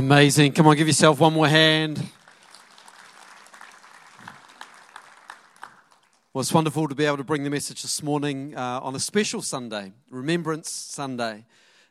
Amazing. 0.00 0.52
Come 0.52 0.66
on, 0.66 0.76
give 0.76 0.86
yourself 0.86 1.20
one 1.20 1.34
more 1.34 1.46
hand. 1.46 2.02
Well, 6.32 6.40
it's 6.40 6.54
wonderful 6.54 6.88
to 6.88 6.94
be 6.94 7.04
able 7.04 7.18
to 7.18 7.22
bring 7.22 7.44
the 7.44 7.50
message 7.50 7.82
this 7.82 8.02
morning 8.02 8.56
uh, 8.56 8.80
on 8.82 8.94
a 8.94 8.98
special 8.98 9.42
Sunday, 9.42 9.92
Remembrance 10.08 10.70
Sunday, 10.70 11.44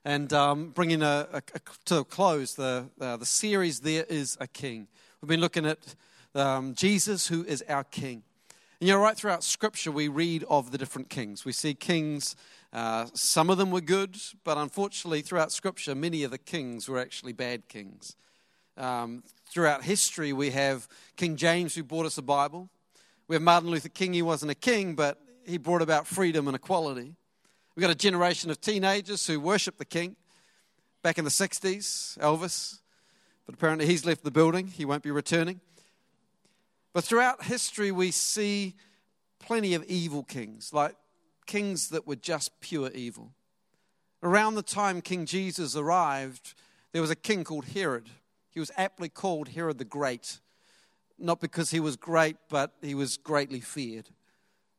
and 0.03 0.33
um, 0.33 0.71
bringing 0.71 1.03
a, 1.03 1.27
a, 1.33 1.37
a, 1.37 1.59
to 1.85 1.97
a 1.99 2.03
close 2.03 2.55
the, 2.55 2.87
uh, 2.99 3.17
the 3.17 3.27
series 3.27 3.81
There 3.81 4.05
is 4.09 4.39
a 4.39 4.47
King. 4.47 4.87
We've 5.21 5.29
been 5.29 5.39
looking 5.39 5.67
at 5.67 5.93
um, 6.33 6.73
Jesus, 6.73 7.27
who 7.27 7.43
is 7.43 7.63
our 7.69 7.83
King. 7.83 8.23
And 8.79 8.87
you 8.87 8.95
know, 8.95 8.99
right 8.99 9.15
throughout 9.15 9.43
Scripture, 9.43 9.91
we 9.91 10.07
read 10.07 10.43
of 10.49 10.71
the 10.71 10.79
different 10.79 11.09
kings. 11.09 11.45
We 11.45 11.51
see 11.51 11.75
kings, 11.75 12.35
uh, 12.71 13.07
some 13.13 13.49
of 13.49 13.57
them 13.57 13.71
were 13.71 13.81
good, 13.81 14.15
but 14.43 14.57
unfortunately, 14.57 15.21
throughout 15.21 15.51
Scripture, 15.51 15.95
many 15.95 16.23
of 16.23 16.31
the 16.31 16.37
kings 16.37 16.87
were 16.87 16.99
actually 16.99 17.33
bad 17.33 17.67
kings. 17.67 18.15
Um, 18.77 19.23
throughout 19.51 19.83
history, 19.83 20.33
we 20.33 20.51
have 20.51 20.87
King 21.17 21.35
James, 21.35 21.73
who 21.73 21.83
brought 21.83 22.05
us 22.05 22.17
a 22.17 22.21
Bible. 22.21 22.69
We 23.27 23.35
have 23.35 23.41
Martin 23.41 23.71
Luther 23.71 23.89
King, 23.89 24.13
he 24.13 24.21
wasn't 24.21 24.51
a 24.51 24.55
king, 24.55 24.95
but 24.95 25.19
he 25.45 25.57
brought 25.57 25.81
about 25.81 26.05
freedom 26.05 26.47
and 26.47 26.55
equality. 26.55 27.15
We've 27.75 27.81
got 27.81 27.91
a 27.91 27.95
generation 27.95 28.51
of 28.51 28.61
teenagers 28.61 29.25
who 29.25 29.39
worship 29.39 29.77
the 29.77 29.85
king. 29.85 30.15
Back 31.01 31.17
in 31.17 31.23
the 31.23 31.31
60s, 31.31 32.17
Elvis, 32.19 32.79
but 33.45 33.55
apparently 33.55 33.87
he's 33.87 34.05
left 34.05 34.23
the 34.23 34.31
building, 34.31 34.67
he 34.67 34.83
won't 34.85 35.01
be 35.01 35.11
returning. 35.11 35.61
But 36.93 37.03
throughout 37.03 37.45
history, 37.45 37.91
we 37.91 38.11
see 38.11 38.75
plenty 39.39 39.73
of 39.73 39.83
evil 39.85 40.23
kings, 40.23 40.73
like 40.73 40.95
kings 41.49 41.89
that 41.89 42.05
were 42.05 42.15
just 42.15 42.59
pure 42.59 42.91
evil. 42.91 43.31
Around 44.21 44.53
the 44.53 44.61
time 44.61 45.01
King 45.01 45.25
Jesus 45.25 45.75
arrived, 45.75 46.53
there 46.91 47.01
was 47.01 47.09
a 47.09 47.15
king 47.15 47.43
called 47.43 47.65
Herod. 47.65 48.07
He 48.51 48.59
was 48.59 48.71
aptly 48.77 49.09
called 49.09 49.47
Herod 49.49 49.79
the 49.79 49.83
Great, 49.83 50.41
not 51.17 51.41
because 51.41 51.71
he 51.71 51.79
was 51.79 51.95
great, 51.95 52.37
but 52.49 52.75
he 52.83 52.93
was 52.93 53.17
greatly 53.17 53.61
feared. 53.61 54.09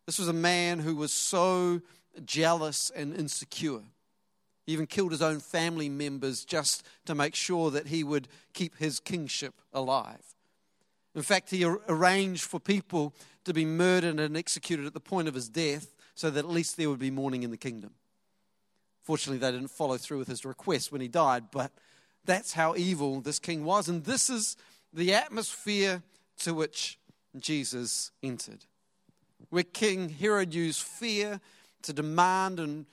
This 0.06 0.20
was 0.20 0.28
a 0.28 0.32
man 0.32 0.78
who 0.78 0.94
was 0.94 1.12
so 1.12 1.80
jealous 2.24 2.92
and 2.94 3.16
insecure. 3.16 3.82
He 4.64 4.72
even 4.72 4.86
killed 4.86 5.10
his 5.10 5.22
own 5.22 5.40
family 5.40 5.88
members 5.88 6.44
just 6.44 6.86
to 7.06 7.16
make 7.16 7.34
sure 7.34 7.72
that 7.72 7.88
he 7.88 8.04
would 8.04 8.28
keep 8.54 8.76
his 8.76 9.00
kingship 9.00 9.54
alive. 9.72 10.36
In 11.16 11.22
fact, 11.22 11.50
he 11.50 11.64
arranged 11.64 12.44
for 12.44 12.60
people 12.60 13.12
to 13.42 13.52
be 13.52 13.64
murdered 13.64 14.20
and 14.20 14.36
executed 14.36 14.86
at 14.86 14.94
the 14.94 15.00
point 15.00 15.26
of 15.26 15.34
his 15.34 15.48
death 15.48 15.96
so 16.20 16.28
that 16.28 16.40
at 16.40 16.50
least 16.50 16.76
there 16.76 16.90
would 16.90 16.98
be 16.98 17.10
mourning 17.10 17.44
in 17.44 17.50
the 17.50 17.56
kingdom. 17.56 17.92
Fortunately, 19.00 19.38
they 19.38 19.50
didn't 19.50 19.70
follow 19.70 19.96
through 19.96 20.18
with 20.18 20.28
his 20.28 20.44
request 20.44 20.92
when 20.92 21.00
he 21.00 21.08
died, 21.08 21.44
but 21.50 21.72
that's 22.26 22.52
how 22.52 22.76
evil 22.76 23.22
this 23.22 23.38
king 23.38 23.64
was. 23.64 23.88
And 23.88 24.04
this 24.04 24.28
is 24.28 24.58
the 24.92 25.14
atmosphere 25.14 26.02
to 26.40 26.52
which 26.52 26.98
Jesus 27.38 28.10
entered. 28.22 28.66
Where 29.48 29.62
King 29.62 30.10
Herod 30.10 30.52
used 30.52 30.82
fear 30.82 31.40
to 31.84 31.92
demand 31.94 32.60
and 32.60 32.84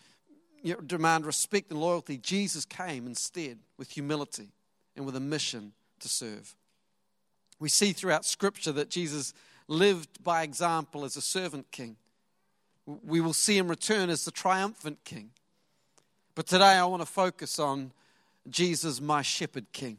you 0.64 0.75
know, 0.75 0.80
demand 0.80 1.25
respect 1.25 1.70
and 1.70 1.81
loyalty, 1.81 2.17
Jesus 2.17 2.64
came 2.64 3.05
instead 3.08 3.59
with 3.78 3.89
humility 3.89 4.53
and 4.95 5.05
with 5.05 5.17
a 5.17 5.20
mission 5.20 5.73
to 6.00 6.08
serve. 6.08 6.55
We 7.59 7.67
see 7.67 7.92
throughout 7.92 8.23
Scripture 8.23 8.72
that 8.72 8.89
Jesus 8.89 9.33
lived 9.67 10.23
by 10.23 10.44
example 10.44 11.03
as 11.03 11.17
a 11.17 11.22
servant 11.22 11.73
king. 11.73 11.98
We 12.88 13.19
will 13.19 13.33
see 13.33 13.57
him 13.57 13.67
return 13.67 14.09
as 14.09 14.25
the 14.25 14.31
triumphant 14.31 15.03
king. 15.03 15.31
But 16.35 16.47
today 16.47 16.66
I 16.66 16.85
want 16.85 17.02
to 17.02 17.07
focus 17.07 17.59
on 17.59 17.91
Jesus, 18.49 19.02
my 19.02 19.21
shepherd 19.21 19.66
king. 19.73 19.97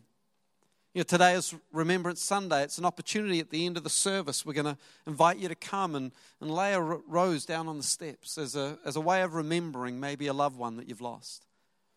You 0.95 1.01
know, 1.01 1.05
today 1.05 1.35
is 1.35 1.55
Remembrance 1.73 2.23
Sunday. 2.23 2.63
It's 2.63 2.79
an 2.79 2.87
opportunity 2.87 3.41
at 3.41 3.51
the 3.51 3.67
end 3.67 3.77
of 3.77 3.85
the 3.85 3.91
service. 3.91 4.47
We're 4.47 4.55
going 4.55 4.75
to 4.75 4.79
invite 5.07 5.37
you 5.37 5.47
to 5.49 5.55
come 5.55 5.95
and, 5.95 6.13
and 6.41 6.51
lay 6.51 6.73
a 6.73 6.81
rose 6.81 7.45
down 7.45 7.69
on 7.69 7.77
the 7.77 7.83
steps 7.83 8.39
as 8.39 8.57
a, 8.57 8.79
as 8.87 8.97
a 8.97 9.01
way 9.01 9.23
of 9.23 9.35
remembering 9.35 10.01
maybe 10.01 10.27
a 10.27 10.33
loved 10.33 10.57
one 10.57 10.77
that 10.77 10.89
you've 10.89 11.03
lost. 11.03 11.45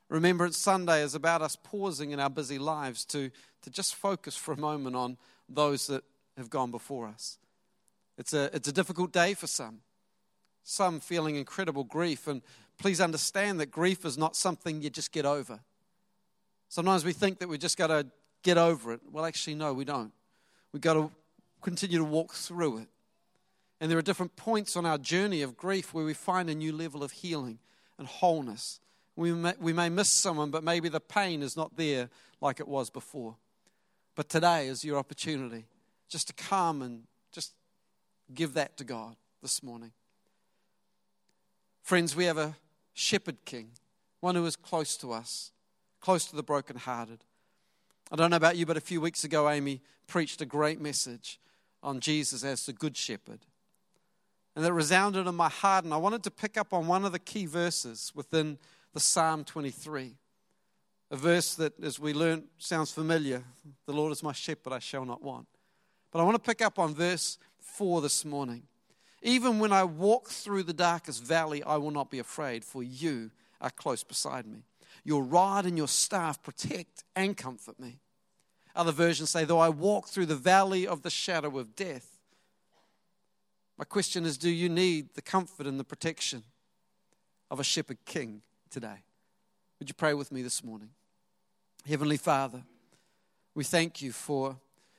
Remembrance 0.10 0.58
Sunday 0.58 1.04
is 1.04 1.16
about 1.16 1.42
us 1.42 1.56
pausing 1.56 2.12
in 2.12 2.20
our 2.20 2.30
busy 2.30 2.60
lives 2.60 3.06
to, 3.06 3.32
to 3.62 3.70
just 3.70 3.96
focus 3.96 4.36
for 4.36 4.52
a 4.52 4.60
moment 4.60 4.96
on 4.96 5.18
those 5.48 5.88
that 5.88 6.04
have 6.36 6.50
gone 6.50 6.70
before 6.70 7.08
us. 7.08 7.38
It's 8.18 8.34
a, 8.34 8.54
it's 8.54 8.68
a 8.68 8.74
difficult 8.74 9.14
day 9.14 9.34
for 9.34 9.48
some, 9.48 9.80
some 10.64 11.00
feeling 11.00 11.36
incredible 11.36 11.84
grief. 11.84 12.28
And 12.28 12.42
please 12.78 13.02
understand 13.02 13.60
that 13.60 13.72
grief 13.72 14.06
is 14.06 14.18
not 14.18 14.36
something 14.36 14.82
you 14.82 14.90
just 14.90 15.12
get 15.12 15.26
over. 15.26 15.60
Sometimes 16.70 17.04
we 17.04 17.14
think 17.14 17.40
that 17.40 17.50
we 17.50 17.58
just 17.58 17.78
got 17.78 17.88
to 17.88 18.06
get 18.44 18.58
over 18.58 18.94
it. 18.94 19.02
Well, 19.12 19.26
actually, 19.26 19.56
no, 19.56 19.74
we 19.74 19.86
don't. 19.86 20.12
We've 20.72 20.82
got 20.82 20.94
to 20.94 21.12
continue 21.62 21.98
to 21.98 22.04
walk 22.04 22.34
through 22.34 22.80
it. 22.80 22.88
And 23.80 23.90
there 23.90 23.98
are 23.98 24.04
different 24.04 24.36
points 24.36 24.76
on 24.76 24.86
our 24.86 24.98
journey 24.98 25.42
of 25.42 25.58
grief 25.58 25.94
where 25.94 26.06
we 26.06 26.14
find 26.14 26.50
a 26.50 26.56
new 26.56 26.72
level 26.72 27.04
of 27.04 27.12
healing 27.12 27.60
and 27.98 28.08
wholeness. 28.08 28.80
We 29.16 29.32
may, 29.34 29.54
we 29.60 29.74
may 29.74 29.90
miss 29.90 30.10
someone, 30.10 30.52
but 30.52 30.64
maybe 30.64 30.88
the 30.88 31.00
pain 31.00 31.42
is 31.42 31.58
not 31.58 31.76
there 31.78 32.10
like 32.40 32.60
it 32.60 32.68
was 32.68 32.90
before. 32.90 33.36
But 34.16 34.30
today 34.30 34.68
is 34.68 34.84
your 34.84 34.98
opportunity 34.98 35.66
just 36.10 36.28
to 36.28 36.34
come 36.34 36.82
and 36.82 37.04
just 37.32 37.54
give 38.34 38.54
that 38.54 38.78
to 38.78 38.84
God 38.84 39.16
this 39.42 39.64
morning. 39.64 39.92
Friends, 41.92 42.16
we 42.16 42.24
have 42.24 42.38
a 42.38 42.56
shepherd 42.94 43.44
king, 43.44 43.72
one 44.22 44.36
who 44.36 44.46
is 44.46 44.56
close 44.56 44.96
to 44.96 45.12
us, 45.12 45.52
close 46.00 46.26
to 46.28 46.38
the 46.38 46.42
brokenhearted. 46.42 47.26
I 48.10 48.16
don't 48.16 48.30
know 48.30 48.38
about 48.38 48.56
you, 48.56 48.66
but 48.66 48.78
a 48.78 48.80
few 48.80 49.02
weeks 49.02 49.26
ago, 49.26 49.50
Amy 49.50 49.82
preached 50.08 50.42
a 50.42 50.46
great 50.46 50.80
message 50.80 51.38
on 51.84 52.00
Jesus 52.00 52.46
as 52.46 52.66
the 52.66 52.72
good 52.72 52.96
shepherd. 52.96 53.42
And 54.56 54.64
that 54.64 54.72
resounded 54.72 55.28
in 55.28 55.36
my 55.36 55.50
heart, 55.50 55.84
and 55.84 55.94
I 55.94 55.98
wanted 55.98 56.24
to 56.24 56.32
pick 56.32 56.56
up 56.56 56.72
on 56.72 56.88
one 56.88 57.04
of 57.04 57.12
the 57.12 57.20
key 57.20 57.46
verses 57.46 58.14
within 58.16 58.58
the 58.94 59.02
Psalm 59.02 59.44
23. 59.44 60.16
A 61.12 61.18
verse 61.18 61.56
that, 61.56 61.78
as 61.84 62.00
we 62.00 62.14
learned, 62.14 62.44
sounds 62.58 62.92
familiar. 62.94 63.44
The 63.86 63.92
Lord 63.92 64.14
is 64.14 64.24
my 64.24 64.32
shepherd, 64.32 64.72
I 64.72 64.80
shall 64.80 65.04
not 65.04 65.22
want. 65.22 65.48
But 66.10 66.22
I 66.22 66.24
want 66.24 66.36
to 66.36 66.50
pick 66.50 66.62
up 66.62 66.80
on 66.80 66.96
verse 66.96 67.38
4 67.60 68.00
this 68.00 68.24
morning. 68.24 68.64
Even 69.22 69.60
when 69.60 69.72
I 69.72 69.84
walk 69.84 70.30
through 70.30 70.64
the 70.64 70.74
darkest 70.74 71.24
valley, 71.24 71.64
I 71.64 71.78
will 71.78 71.92
not 71.92 72.10
be 72.10 72.20
afraid, 72.20 72.66
for 72.66 72.82
you 72.82 73.32
are 73.60 73.70
close 73.70 74.04
beside 74.04 74.48
me. 74.48 74.64
Your 75.04 75.24
rod 75.24 75.66
and 75.66 75.78
your 75.78 75.88
staff 75.88 76.42
protect 76.42 77.04
and 77.16 77.38
comfort 77.38 77.80
me. 77.80 78.00
Other 78.76 78.92
versions 78.92 79.30
say, 79.30 79.44
though 79.44 79.60
I 79.60 79.70
walk 79.70 80.08
through 80.08 80.28
the 80.28 80.36
valley 80.36 80.88
of 80.88 81.02
the 81.02 81.10
shadow 81.10 81.58
of 81.58 81.76
death. 81.76 82.18
My 83.78 83.86
question 83.86 84.26
is, 84.26 84.38
do 84.38 84.50
you 84.50 84.70
need 84.70 85.14
the 85.14 85.22
comfort 85.22 85.68
and 85.68 85.80
the 85.80 85.84
protection 85.84 86.44
of 87.50 87.60
a 87.60 87.64
shepherd 87.64 87.98
king 88.06 88.42
today? 88.70 89.04
Would 89.80 89.90
you 89.90 89.96
pray 89.96 90.14
with 90.14 90.32
me 90.32 90.42
this 90.42 90.64
morning? 90.64 90.90
Heavenly 91.88 92.18
Father, 92.18 92.64
we 93.56 93.64
thank 93.64 94.02
you 94.02 94.12
for 94.12 94.58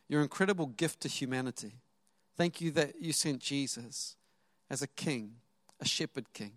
your 0.08 0.20
incredible 0.20 0.66
gift 0.66 1.00
to 1.02 1.08
humanity. 1.08 1.72
Thank 2.36 2.60
you 2.60 2.70
that 2.72 3.00
you 3.00 3.12
sent 3.12 3.40
Jesus 3.40 4.16
as 4.70 4.82
a 4.82 4.86
king, 4.86 5.36
a 5.80 5.84
shepherd 5.84 6.32
king, 6.32 6.52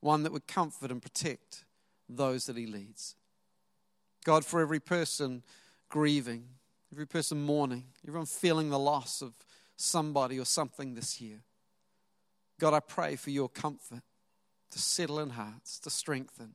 one 0.00 0.22
that 0.22 0.32
would 0.32 0.46
comfort 0.46 0.90
and 0.90 1.02
protect 1.02 1.64
those 2.08 2.46
that 2.46 2.56
he 2.56 2.66
leads. 2.66 3.16
God, 4.24 4.44
for 4.44 4.60
every 4.60 4.80
person 4.80 5.42
grieving, 5.88 6.46
every 6.92 7.06
person 7.06 7.42
mourning, 7.42 7.84
everyone 8.06 8.26
feeling 8.26 8.70
the 8.70 8.78
loss 8.78 9.20
of 9.20 9.32
somebody 9.76 10.38
or 10.38 10.44
something 10.44 10.94
this 10.94 11.20
year, 11.20 11.40
God, 12.60 12.72
I 12.72 12.80
pray 12.80 13.16
for 13.16 13.30
your 13.30 13.48
comfort 13.48 14.02
to 14.70 14.78
settle 14.78 15.20
in 15.20 15.30
hearts, 15.30 15.78
to 15.80 15.90
strengthen 15.90 16.54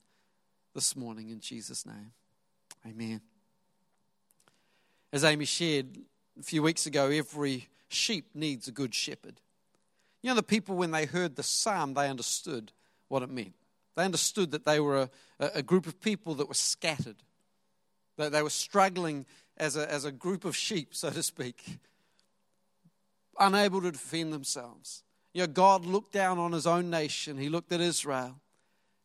this 0.74 0.96
morning 0.96 1.30
in 1.30 1.40
Jesus' 1.40 1.86
name. 1.86 2.12
Amen. 2.86 3.22
As 5.12 5.24
Amy 5.24 5.46
shared 5.46 5.98
a 6.40 6.44
few 6.44 6.64
weeks 6.64 6.86
ago, 6.86 7.08
every 7.08 7.68
sheep 7.90 8.30
needs 8.34 8.68
a 8.68 8.72
good 8.72 8.94
shepherd. 8.94 9.42
You 10.22 10.30
know, 10.30 10.36
the 10.36 10.44
people, 10.44 10.76
when 10.76 10.92
they 10.92 11.06
heard 11.06 11.36
the 11.36 11.44
psalm, 11.44 11.94
they 11.94 12.10
understood 12.10 12.72
what 13.08 13.24
it 13.24 13.30
meant. 13.30 13.56
They 13.96 14.06
understood 14.06 14.52
that 14.52 14.66
they 14.66 14.80
were 14.80 15.10
a, 15.40 15.50
a 15.56 15.62
group 15.64 15.88
of 15.88 16.02
people 16.02 16.36
that 16.36 16.48
were 16.48 16.54
scattered, 16.54 17.18
that 18.18 18.32
they 18.32 18.42
were 18.42 18.50
struggling 18.50 19.26
as 19.58 19.76
a, 19.76 19.92
as 19.92 20.06
a 20.06 20.12
group 20.12 20.46
of 20.46 20.56
sheep, 20.56 20.96
so 20.96 21.10
to 21.10 21.24
speak, 21.24 21.80
unable 23.40 23.82
to 23.82 23.92
defend 23.92 24.32
themselves. 24.34 25.04
You 25.34 25.42
know, 25.42 25.48
God 25.48 25.86
looked 25.86 26.14
down 26.14 26.38
on 26.38 26.52
his 26.52 26.68
own 26.68 26.90
nation, 26.90 27.38
he 27.38 27.50
looked 27.50 27.72
at 27.72 27.82
Israel. 27.82 28.40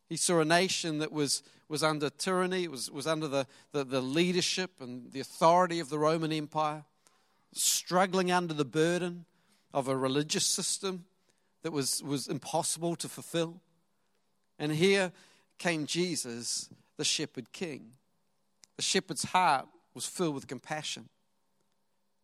He 0.07 0.17
saw 0.17 0.39
a 0.39 0.45
nation 0.45 0.99
that 0.99 1.11
was 1.11 1.43
was 1.67 1.83
under 1.83 2.09
tyranny, 2.09 2.67
was, 2.67 2.91
was 2.91 3.07
under 3.07 3.27
the, 3.27 3.47
the, 3.71 3.83
the 3.83 4.01
leadership 4.01 4.71
and 4.79 5.11
the 5.11 5.19
authority 5.19 5.79
of 5.79 5.89
the 5.89 5.99
Roman 5.99 6.31
Empire, 6.31 6.83
struggling 7.55 8.31
under 8.31 8.53
the 8.53 8.65
burden 8.65 9.25
of 9.73 9.87
a 9.87 9.95
religious 9.95 10.45
system 10.45 11.05
that 11.63 11.71
was, 11.71 12.03
was 12.03 12.27
impossible 12.27 12.95
to 12.97 13.09
fulfill. 13.09 13.61
And 14.59 14.71
here 14.71 15.11
came 15.57 15.85
Jesus, 15.85 16.69
the 16.97 17.03
shepherd 17.03 17.51
king. 17.51 17.91
The 18.75 18.83
shepherd's 18.83 19.23
heart 19.23 19.67
was 19.93 20.05
filled 20.05 20.35
with 20.35 20.47
compassion. 20.47 21.09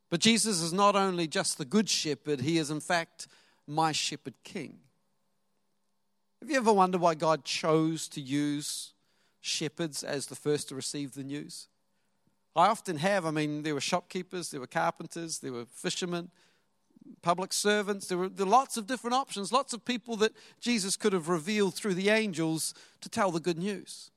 But 0.09 0.19
Jesus 0.19 0.61
is 0.61 0.73
not 0.73 0.95
only 0.95 1.27
just 1.27 1.57
the 1.57 1.65
good 1.65 1.89
shepherd, 1.89 2.41
he 2.41 2.57
is 2.57 2.69
in 2.69 2.81
fact 2.81 3.27
my 3.65 3.93
shepherd 3.93 4.33
king. 4.43 4.79
Have 6.41 6.49
you 6.49 6.57
ever 6.57 6.73
wondered 6.73 7.01
why 7.01 7.15
God 7.15 7.45
chose 7.45 8.07
to 8.09 8.21
use 8.21 8.93
shepherds 9.39 10.03
as 10.03 10.27
the 10.27 10.35
first 10.35 10.69
to 10.69 10.75
receive 10.75 11.13
the 11.13 11.23
news? 11.23 11.67
I 12.55 12.67
often 12.67 12.97
have. 12.97 13.25
I 13.25 13.31
mean, 13.31 13.63
there 13.63 13.73
were 13.73 13.81
shopkeepers, 13.81 14.51
there 14.51 14.59
were 14.59 14.67
carpenters, 14.67 15.39
there 15.39 15.53
were 15.53 15.65
fishermen, 15.65 16.29
public 17.21 17.53
servants. 17.53 18.07
There 18.07 18.17
were, 18.17 18.29
there 18.29 18.45
were 18.45 18.51
lots 18.51 18.77
of 18.77 18.87
different 18.87 19.15
options, 19.15 19.51
lots 19.51 19.73
of 19.73 19.85
people 19.85 20.15
that 20.17 20.33
Jesus 20.59 20.97
could 20.97 21.13
have 21.13 21.29
revealed 21.29 21.75
through 21.75 21.93
the 21.93 22.09
angels 22.09 22.73
to 23.01 23.09
tell 23.09 23.31
the 23.31 23.39
good 23.39 23.57
news. 23.57 24.11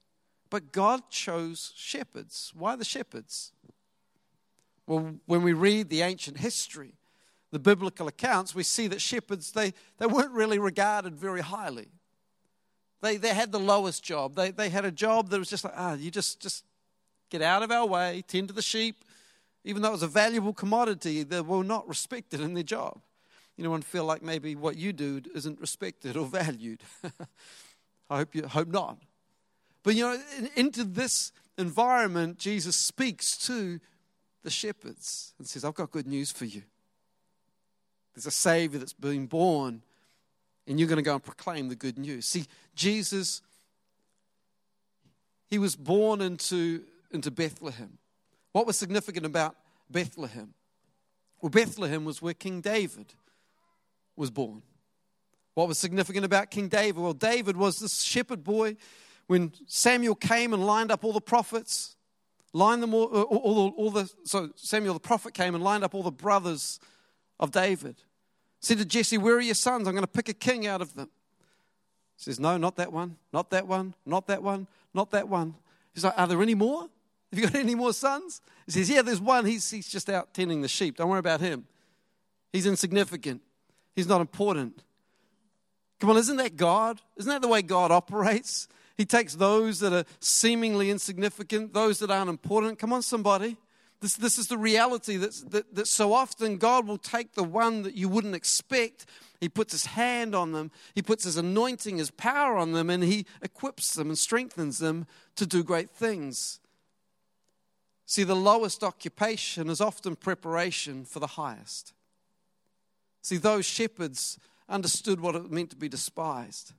But 0.50 0.72
God 0.72 1.10
chose 1.10 1.72
shepherds. 1.76 2.52
Why 2.54 2.76
the 2.76 2.84
shepherds? 2.84 3.52
Well, 4.86 5.16
when 5.26 5.42
we 5.42 5.52
read 5.52 5.88
the 5.88 6.02
ancient 6.02 6.38
history, 6.38 6.94
the 7.50 7.58
biblical 7.58 8.08
accounts, 8.08 8.54
we 8.54 8.62
see 8.62 8.86
that 8.88 9.00
shepherds, 9.00 9.52
they, 9.52 9.72
they 9.98 10.06
weren't 10.06 10.32
really 10.32 10.58
regarded 10.58 11.14
very 11.14 11.40
highly. 11.40 11.88
They, 13.00 13.16
they 13.16 13.34
had 13.34 13.52
the 13.52 13.60
lowest 13.60 14.02
job. 14.02 14.34
They, 14.34 14.50
they 14.50 14.68
had 14.68 14.84
a 14.84 14.90
job 14.90 15.30
that 15.30 15.38
was 15.38 15.48
just 15.48 15.64
like, 15.64 15.74
ah, 15.76 15.94
you 15.94 16.10
just, 16.10 16.40
just 16.40 16.64
get 17.30 17.42
out 17.42 17.62
of 17.62 17.70
our 17.70 17.86
way, 17.86 18.22
tend 18.26 18.48
to 18.48 18.54
the 18.54 18.62
sheep. 18.62 19.04
Even 19.64 19.82
though 19.82 19.88
it 19.88 19.92
was 19.92 20.02
a 20.02 20.08
valuable 20.08 20.52
commodity, 20.52 21.22
they 21.22 21.40
were 21.40 21.64
not 21.64 21.88
respected 21.88 22.40
in 22.40 22.54
their 22.54 22.62
job. 22.62 23.00
Anyone 23.58 23.82
feel 23.82 24.04
like 24.04 24.22
maybe 24.22 24.54
what 24.54 24.76
you 24.76 24.92
do 24.92 25.22
isn't 25.34 25.60
respected 25.60 26.16
or 26.16 26.26
valued? 26.26 26.82
I 28.10 28.18
hope 28.18 28.34
you 28.34 28.46
hope 28.46 28.68
not. 28.68 28.98
But 29.82 29.94
you 29.94 30.04
know, 30.04 30.18
into 30.56 30.84
this 30.84 31.32
environment, 31.56 32.38
Jesus 32.38 32.76
speaks 32.76 33.36
to 33.46 33.80
the 34.42 34.50
shepherds 34.50 35.34
and 35.38 35.46
says, 35.46 35.64
I've 35.64 35.74
got 35.74 35.90
good 35.90 36.06
news 36.06 36.30
for 36.30 36.44
you. 36.44 36.62
There's 38.14 38.26
a 38.26 38.30
Savior 38.30 38.78
that's 38.78 38.92
been 38.92 39.26
born, 39.26 39.82
and 40.66 40.78
you're 40.78 40.88
going 40.88 40.96
to 40.96 41.02
go 41.02 41.14
and 41.14 41.22
proclaim 41.22 41.68
the 41.68 41.74
good 41.74 41.98
news. 41.98 42.26
See, 42.26 42.46
Jesus, 42.74 43.42
he 45.48 45.58
was 45.58 45.74
born 45.74 46.20
into, 46.20 46.82
into 47.14 47.30
Bethlehem. 47.30 47.98
What 48.52 48.66
was 48.66 48.76
significant 48.76 49.24
about 49.24 49.56
Bethlehem? 49.90 50.54
Well, 51.40 51.50
Bethlehem 51.50 52.04
was 52.04 52.20
where 52.20 52.34
King 52.34 52.60
David 52.60 53.14
was 54.16 54.30
born. 54.30 54.62
What 55.54 55.68
was 55.68 55.78
significant 55.78 56.24
about 56.24 56.50
King 56.50 56.68
David? 56.68 57.00
Well, 57.00 57.12
David 57.12 57.56
was 57.56 57.78
this 57.78 58.02
shepherd 58.02 58.42
boy. 58.42 58.76
When 59.26 59.52
Samuel 59.66 60.16
came 60.16 60.52
and 60.52 60.66
lined 60.66 60.90
up 60.90 61.04
all 61.04 61.12
the 61.12 61.20
prophets, 61.20 61.96
lined 62.52 62.82
them 62.82 62.92
all, 62.92 63.04
uh, 63.04 63.22
all, 63.22 63.58
all, 63.58 63.74
all 63.76 63.90
the, 63.90 64.10
so 64.24 64.50
Samuel 64.56 64.94
the 64.94 65.00
prophet 65.00 65.32
came 65.32 65.54
and 65.54 65.62
lined 65.62 65.84
up 65.84 65.94
all 65.94 66.02
the 66.02 66.10
brothers 66.10 66.80
of 67.38 67.50
David. 67.50 67.96
Said 68.60 68.78
to 68.78 68.84
Jesse, 68.84 69.18
Where 69.18 69.36
are 69.36 69.40
your 69.40 69.54
sons? 69.54 69.86
I'm 69.86 69.94
going 69.94 70.02
to 70.02 70.08
pick 70.08 70.28
a 70.28 70.34
king 70.34 70.66
out 70.66 70.82
of 70.82 70.94
them. 70.94 71.10
He 72.16 72.22
says, 72.24 72.40
No, 72.40 72.56
not 72.56 72.76
that 72.76 72.92
one, 72.92 73.16
not 73.32 73.50
that 73.50 73.66
one, 73.66 73.94
not 74.04 74.26
that 74.26 74.42
one, 74.42 74.66
not 74.92 75.10
that 75.12 75.28
one. 75.28 75.54
He's 75.92 76.04
like, 76.04 76.18
Are 76.18 76.26
there 76.26 76.42
any 76.42 76.54
more? 76.54 76.88
Have 77.34 77.42
you 77.42 77.50
got 77.50 77.58
any 77.58 77.74
more 77.74 77.92
sons? 77.92 78.40
He 78.64 78.70
says, 78.70 78.88
Yeah, 78.88 79.02
there's 79.02 79.20
one. 79.20 79.44
He's, 79.44 79.68
he's 79.68 79.88
just 79.88 80.08
out 80.08 80.32
tending 80.32 80.62
the 80.62 80.68
sheep. 80.68 80.98
Don't 80.98 81.08
worry 81.08 81.18
about 81.18 81.40
him. 81.40 81.66
He's 82.52 82.64
insignificant, 82.64 83.42
he's 83.96 84.06
not 84.06 84.20
important. 84.20 84.84
Come 85.98 86.10
on, 86.10 86.16
isn't 86.16 86.36
that 86.36 86.56
God? 86.56 87.00
Isn't 87.16 87.30
that 87.30 87.42
the 87.42 87.48
way 87.48 87.60
God 87.60 87.90
operates? 87.90 88.68
He 88.96 89.04
takes 89.04 89.34
those 89.34 89.80
that 89.80 89.92
are 89.92 90.04
seemingly 90.20 90.90
insignificant, 90.90 91.74
those 91.74 91.98
that 91.98 92.10
aren't 92.10 92.30
important. 92.30 92.78
Come 92.78 92.92
on, 92.92 93.02
somebody. 93.02 93.56
This, 94.00 94.14
this 94.14 94.38
is 94.38 94.46
the 94.46 94.58
reality 94.58 95.16
that, 95.16 95.32
that, 95.50 95.74
that 95.74 95.88
so 95.88 96.12
often 96.12 96.58
God 96.58 96.86
will 96.86 96.98
take 96.98 97.32
the 97.32 97.42
one 97.42 97.82
that 97.82 97.96
you 97.96 98.08
wouldn't 98.08 98.36
expect. 98.36 99.06
He 99.40 99.48
puts 99.48 99.72
his 99.72 99.86
hand 99.86 100.36
on 100.36 100.52
them, 100.52 100.70
he 100.94 101.02
puts 101.02 101.24
his 101.24 101.36
anointing, 101.36 101.98
his 101.98 102.12
power 102.12 102.56
on 102.56 102.72
them, 102.72 102.90
and 102.90 103.02
he 103.02 103.26
equips 103.42 103.94
them 103.94 104.08
and 104.08 104.18
strengthens 104.18 104.78
them 104.78 105.08
to 105.34 105.46
do 105.46 105.64
great 105.64 105.90
things. 105.90 106.60
See, 108.06 108.24
the 108.24 108.36
lowest 108.36 108.84
occupation 108.84 109.68
is 109.68 109.80
often 109.80 110.16
preparation 110.16 111.04
for 111.04 111.20
the 111.20 111.26
highest. 111.26 111.92
See, 113.22 113.38
those 113.38 113.64
shepherds 113.64 114.38
understood 114.68 115.20
what 115.20 115.34
it 115.34 115.50
meant 115.50 115.70
to 115.70 115.76
be 115.76 115.88
despised. 115.88 116.72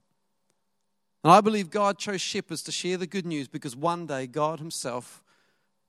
And 1.24 1.32
I 1.32 1.42
believe 1.42 1.72
God 1.72 1.98
chose 1.98 2.22
shepherds 2.22 2.62
to 2.64 2.72
share 2.72 2.98
the 2.98 3.08
good 3.08 3.26
news 3.26 3.48
because 3.48 3.76
one 3.76 4.06
day 4.06 4.28
God 4.28 4.60
Himself, 4.60 5.24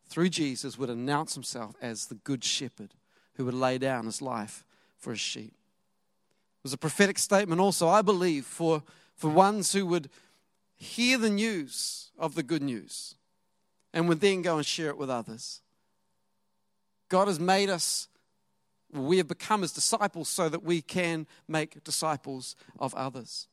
through 0.09 0.31
Jesus, 0.31 0.79
would 0.79 0.89
announce 0.89 1.35
Himself 1.35 1.75
as 1.83 2.07
the 2.07 2.15
good 2.15 2.43
shepherd 2.43 2.95
who 3.35 3.45
would 3.45 3.55
lay 3.55 3.77
down 3.77 4.07
His 4.07 4.23
life 4.23 4.65
for 4.97 5.11
His 5.11 5.21
sheep. 5.21 5.53
It 5.53 6.63
was 6.63 6.73
a 6.73 6.79
prophetic 6.79 7.19
statement 7.19 7.61
also, 7.61 7.87
I 7.87 8.01
believe, 8.01 8.47
for, 8.47 8.83
for 9.15 9.31
ones 9.31 9.75
who 9.75 9.85
would 9.87 10.09
hear 10.75 11.19
the 11.19 11.31
news 11.31 12.11
of 12.19 12.35
the 12.35 12.43
good 12.43 12.63
news 12.63 13.17
and 13.97 14.11
would 14.11 14.21
then 14.21 14.43
go 14.43 14.59
and 14.59 14.67
share 14.67 14.91
it 14.91 14.99
with 14.99 15.09
others. 15.09 15.63
God 17.09 17.29
has 17.29 17.41
made 17.41 17.71
us, 17.71 18.09
we 18.93 19.17
have 19.17 19.27
become 19.27 19.63
His 19.63 19.73
disciples 19.73 20.29
so 20.29 20.51
that 20.51 20.63
we 20.63 20.83
can 20.83 21.27
make 21.49 21.83
disciples 21.83 22.57
of 22.79 22.95
others. 22.95 23.49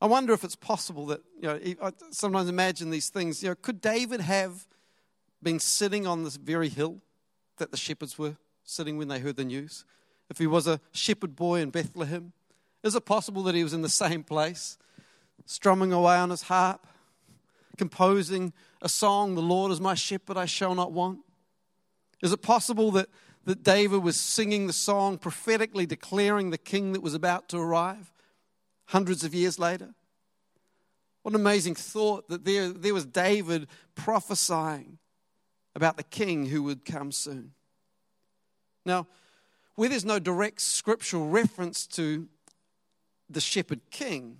I 0.00 0.06
wonder 0.06 0.32
if 0.32 0.44
it's 0.44 0.56
possible 0.56 1.04
that, 1.06 1.20
you 1.42 1.48
know, 1.48 1.60
I 1.82 1.92
sometimes 2.10 2.48
imagine 2.48 2.88
these 2.88 3.10
things. 3.10 3.42
You 3.42 3.50
know, 3.50 3.54
could 3.54 3.82
David 3.82 4.22
have 4.22 4.66
been 5.42 5.60
sitting 5.60 6.06
on 6.06 6.24
this 6.24 6.36
very 6.36 6.70
hill 6.70 7.02
that 7.58 7.70
the 7.70 7.76
shepherds 7.76 8.18
were 8.18 8.36
sitting 8.64 8.96
when 8.96 9.08
they 9.08 9.18
heard 9.18 9.36
the 9.36 9.44
news? 9.44 9.84
If 10.30 10.38
he 10.38 10.46
was 10.46 10.66
a 10.66 10.80
shepherd 10.92 11.36
boy 11.36 11.60
in 11.60 11.68
Bethlehem, 11.68 12.32
is 12.82 12.94
it 12.94 13.04
possible 13.04 13.42
that 13.42 13.54
he 13.54 13.62
was 13.62 13.74
in 13.74 13.82
the 13.82 13.90
same 13.90 14.24
place, 14.24 14.78
strumming 15.44 15.92
away 15.92 16.16
on 16.16 16.30
his 16.30 16.42
harp, 16.42 16.86
composing 17.76 18.52
a 18.80 18.88
song, 18.88 19.34
The 19.34 19.42
Lord 19.42 19.72
is 19.72 19.80
my 19.80 19.94
shepherd, 19.94 20.36
I 20.36 20.46
shall 20.46 20.74
not 20.74 20.92
want? 20.92 21.20
Is 22.22 22.32
it 22.32 22.42
possible 22.42 22.90
that, 22.92 23.08
that 23.44 23.62
David 23.62 24.02
was 24.02 24.18
singing 24.18 24.66
the 24.66 24.72
song, 24.72 25.18
prophetically 25.18 25.86
declaring 25.86 26.50
the 26.50 26.58
king 26.58 26.92
that 26.92 27.02
was 27.02 27.14
about 27.14 27.48
to 27.50 27.58
arrive? 27.58 28.12
hundreds 28.92 29.24
of 29.24 29.34
years 29.34 29.58
later. 29.58 29.94
What 31.22 31.34
an 31.34 31.40
amazing 31.40 31.74
thought 31.76 32.28
that 32.28 32.44
there, 32.44 32.68
there 32.68 32.92
was 32.92 33.06
David 33.06 33.68
prophesying 33.94 34.98
about 35.74 35.96
the 35.96 36.02
king 36.02 36.46
who 36.46 36.62
would 36.64 36.84
come 36.84 37.10
soon. 37.10 37.52
Now, 38.84 39.06
where 39.76 39.88
there's 39.88 40.04
no 40.04 40.18
direct 40.18 40.60
scriptural 40.60 41.28
reference 41.28 41.86
to 41.88 42.28
the 43.30 43.40
shepherd 43.40 43.80
king, 43.90 44.36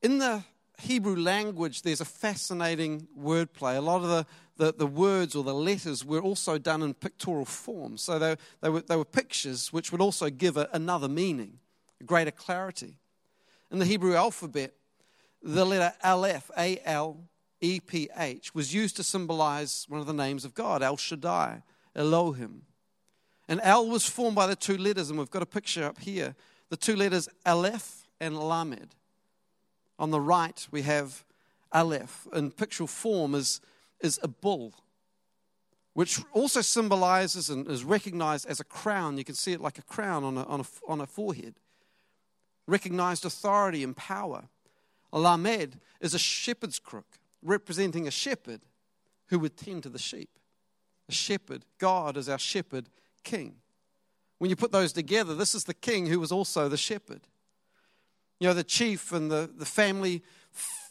in 0.00 0.18
the 0.18 0.42
Hebrew 0.80 1.16
language, 1.16 1.82
there's 1.82 2.00
a 2.00 2.04
fascinating 2.04 3.06
wordplay. 3.18 3.76
A 3.76 3.80
lot 3.80 4.02
of 4.02 4.08
the, 4.08 4.26
the, 4.56 4.72
the, 4.72 4.86
words 4.86 5.34
or 5.34 5.44
the 5.44 5.54
letters 5.54 6.04
were 6.04 6.20
also 6.20 6.58
done 6.58 6.82
in 6.82 6.94
pictorial 6.94 7.44
form. 7.44 7.96
So 7.96 8.18
they, 8.18 8.36
they, 8.60 8.68
were, 8.68 8.80
they 8.80 8.96
were 8.96 9.04
pictures 9.04 9.72
which 9.72 9.92
would 9.92 10.00
also 10.00 10.30
give 10.30 10.56
a, 10.56 10.68
another 10.72 11.08
meaning, 11.08 11.58
a 12.00 12.04
greater 12.04 12.30
clarity. 12.30 12.98
In 13.70 13.78
the 13.78 13.84
Hebrew 13.84 14.14
alphabet, 14.14 14.74
the 15.42 15.64
letter 15.64 15.94
Aleph, 16.02 16.50
A 16.58 16.80
L 16.84 17.28
E 17.60 17.80
P 17.80 18.08
H, 18.16 18.54
was 18.54 18.74
used 18.74 18.96
to 18.96 19.02
symbolize 19.02 19.86
one 19.88 20.00
of 20.00 20.06
the 20.06 20.12
names 20.12 20.44
of 20.44 20.54
God, 20.54 20.82
El 20.82 20.96
Shaddai, 20.96 21.62
Elohim. 21.94 22.62
And 23.48 23.60
Al 23.62 23.88
was 23.88 24.06
formed 24.06 24.36
by 24.36 24.46
the 24.46 24.56
two 24.56 24.76
letters, 24.76 25.10
and 25.10 25.18
we've 25.18 25.30
got 25.30 25.42
a 25.42 25.46
picture 25.46 25.84
up 25.84 25.98
here 25.98 26.34
the 26.70 26.76
two 26.76 26.96
letters 26.96 27.28
Aleph 27.44 28.08
and 28.20 28.38
Lamed. 28.38 28.94
On 30.00 30.10
the 30.10 30.20
right, 30.20 30.66
we 30.72 30.82
have 30.82 31.24
Aleph, 31.72 32.26
in 32.32 32.50
pictorial 32.50 32.88
form 32.88 33.36
is, 33.36 33.60
is 34.00 34.18
a 34.22 34.28
bull, 34.28 34.74
which 35.92 36.20
also 36.32 36.62
symbolizes 36.62 37.48
and 37.50 37.68
is 37.68 37.84
recognized 37.84 38.46
as 38.46 38.58
a 38.58 38.64
crown. 38.64 39.18
You 39.18 39.24
can 39.24 39.36
see 39.36 39.52
it 39.52 39.60
like 39.60 39.78
a 39.78 39.82
crown 39.82 40.24
on 40.24 40.36
a, 40.36 40.42
on 40.44 40.60
a, 40.60 40.64
on 40.88 41.00
a 41.00 41.06
forehead 41.06 41.54
recognized 42.70 43.24
authority 43.24 43.82
and 43.82 43.96
power. 43.96 44.44
Lamed 45.12 45.80
is 46.00 46.14
a 46.14 46.18
shepherd's 46.18 46.78
crook, 46.78 47.18
representing 47.42 48.06
a 48.06 48.12
shepherd 48.12 48.60
who 49.26 49.38
would 49.40 49.56
tend 49.56 49.82
to 49.82 49.88
the 49.88 49.98
sheep. 49.98 50.30
A 51.08 51.12
shepherd, 51.12 51.64
God 51.78 52.16
is 52.16 52.28
our 52.28 52.38
shepherd 52.38 52.88
king. 53.24 53.56
When 54.38 54.48
you 54.48 54.56
put 54.56 54.72
those 54.72 54.92
together, 54.92 55.34
this 55.34 55.54
is 55.54 55.64
the 55.64 55.74
king 55.74 56.06
who 56.06 56.20
was 56.20 56.32
also 56.32 56.68
the 56.68 56.76
shepherd. 56.76 57.22
You 58.40 58.48
know, 58.48 58.54
the 58.54 58.64
chief 58.64 59.12
and 59.12 59.30
the, 59.30 59.50
the 59.54 59.66
family, 59.66 60.22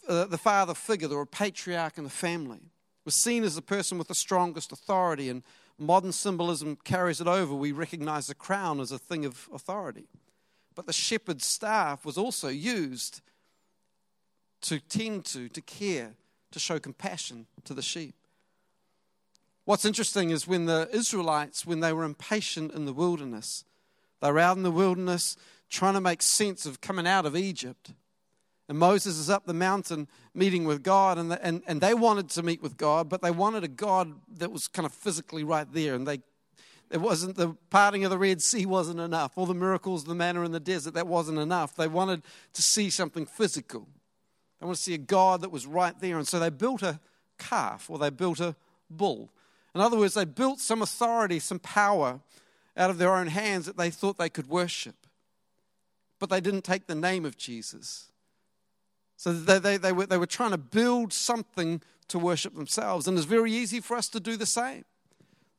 uh, 0.07 0.25
the 0.25 0.37
father 0.37 0.75
figure, 0.75 1.09
or 1.09 1.25
patriarch 1.25 1.97
in 1.97 2.03
the 2.03 2.09
family, 2.09 2.61
was 3.05 3.15
seen 3.15 3.43
as 3.43 3.55
the 3.55 3.61
person 3.61 3.97
with 3.97 4.07
the 4.07 4.15
strongest 4.15 4.71
authority, 4.71 5.29
and 5.29 5.43
modern 5.79 6.11
symbolism 6.11 6.77
carries 6.83 7.19
it 7.19 7.27
over. 7.27 7.55
We 7.55 7.71
recognize 7.71 8.27
the 8.27 8.35
crown 8.35 8.79
as 8.79 8.91
a 8.91 8.99
thing 8.99 9.25
of 9.25 9.49
authority. 9.51 10.07
But 10.75 10.85
the 10.85 10.93
shepherd's 10.93 11.45
staff 11.45 12.05
was 12.05 12.17
also 12.17 12.49
used 12.49 13.21
to 14.61 14.79
tend 14.79 15.25
to, 15.25 15.49
to 15.49 15.61
care, 15.61 16.13
to 16.51 16.59
show 16.59 16.79
compassion 16.79 17.47
to 17.63 17.73
the 17.73 17.81
sheep. 17.81 18.13
What's 19.65 19.85
interesting 19.85 20.29
is 20.29 20.47
when 20.47 20.65
the 20.65 20.89
Israelites, 20.91 21.65
when 21.65 21.79
they 21.79 21.93
were 21.93 22.03
impatient 22.03 22.73
in 22.73 22.85
the 22.85 22.93
wilderness, 22.93 23.65
they 24.21 24.31
were 24.31 24.39
out 24.39 24.57
in 24.57 24.63
the 24.63 24.71
wilderness 24.71 25.35
trying 25.69 25.93
to 25.93 26.01
make 26.01 26.21
sense 26.21 26.65
of 26.65 26.81
coming 26.81 27.07
out 27.07 27.25
of 27.25 27.35
Egypt. 27.35 27.91
And 28.67 28.77
Moses 28.77 29.17
is 29.17 29.29
up 29.29 29.45
the 29.45 29.53
mountain 29.53 30.07
meeting 30.35 30.65
with 30.65 30.83
God, 30.83 31.17
and, 31.17 31.31
the, 31.31 31.43
and, 31.43 31.63
and 31.65 31.81
they 31.81 31.95
wanted 31.95 32.29
to 32.31 32.43
meet 32.43 32.61
with 32.61 32.77
God, 32.77 33.09
but 33.09 33.21
they 33.21 33.31
wanted 33.31 33.63
a 33.63 33.67
God 33.67 34.13
that 34.38 34.51
was 34.51 34.67
kind 34.67 34.85
of 34.85 34.93
physically 34.93 35.43
right 35.43 35.71
there. 35.73 35.95
And 35.95 36.07
they, 36.07 36.19
it 36.91 37.01
wasn't 37.01 37.35
the 37.35 37.55
parting 37.71 38.03
of 38.03 38.11
the 38.11 38.17
Red 38.17 38.43
Sea 38.43 38.67
wasn't 38.67 38.99
enough. 38.99 39.38
All 39.38 39.47
the 39.47 39.55
miracles, 39.55 40.03
the 40.03 40.13
manna 40.13 40.43
in 40.43 40.51
the 40.51 40.59
desert, 40.59 40.93
that 40.93 41.07
wasn't 41.07 41.39
enough. 41.39 41.75
They 41.75 41.88
wanted 41.88 42.21
to 42.53 42.61
see 42.61 42.91
something 42.91 43.25
physical. 43.25 43.88
They 44.59 44.65
wanted 44.65 44.77
to 44.77 44.83
see 44.83 44.93
a 44.93 44.99
God 44.99 45.41
that 45.41 45.51
was 45.51 45.65
right 45.65 45.99
there. 45.99 46.17
And 46.17 46.27
so 46.27 46.39
they 46.39 46.51
built 46.51 46.83
a 46.83 46.99
calf 47.39 47.89
or 47.89 47.97
they 47.97 48.11
built 48.11 48.39
a 48.39 48.55
bull. 48.88 49.31
In 49.73 49.81
other 49.81 49.97
words, 49.97 50.13
they 50.13 50.25
built 50.25 50.59
some 50.59 50.83
authority, 50.83 51.39
some 51.39 51.59
power 51.59 52.19
out 52.77 52.89
of 52.89 52.99
their 52.99 53.15
own 53.15 53.27
hands 53.27 53.65
that 53.65 53.77
they 53.77 53.89
thought 53.89 54.17
they 54.17 54.29
could 54.29 54.47
worship. 54.47 54.95
But 56.19 56.29
they 56.29 56.41
didn't 56.41 56.63
take 56.63 56.88
the 56.88 56.95
name 56.95 57.25
of 57.25 57.38
Jesus. 57.38 58.11
So 59.15 59.33
they, 59.33 59.59
they, 59.59 59.77
they, 59.77 59.91
were, 59.91 60.05
they 60.05 60.17
were 60.17 60.25
trying 60.25 60.51
to 60.51 60.57
build 60.57 61.11
something 61.11 61.81
to 62.09 62.19
worship 62.19 62.55
themselves. 62.55 63.07
And 63.07 63.17
it's 63.17 63.25
very 63.25 63.51
easy 63.51 63.79
for 63.79 63.97
us 63.97 64.09
to 64.09 64.19
do 64.19 64.38
the 64.38 64.45
same. 64.45 64.85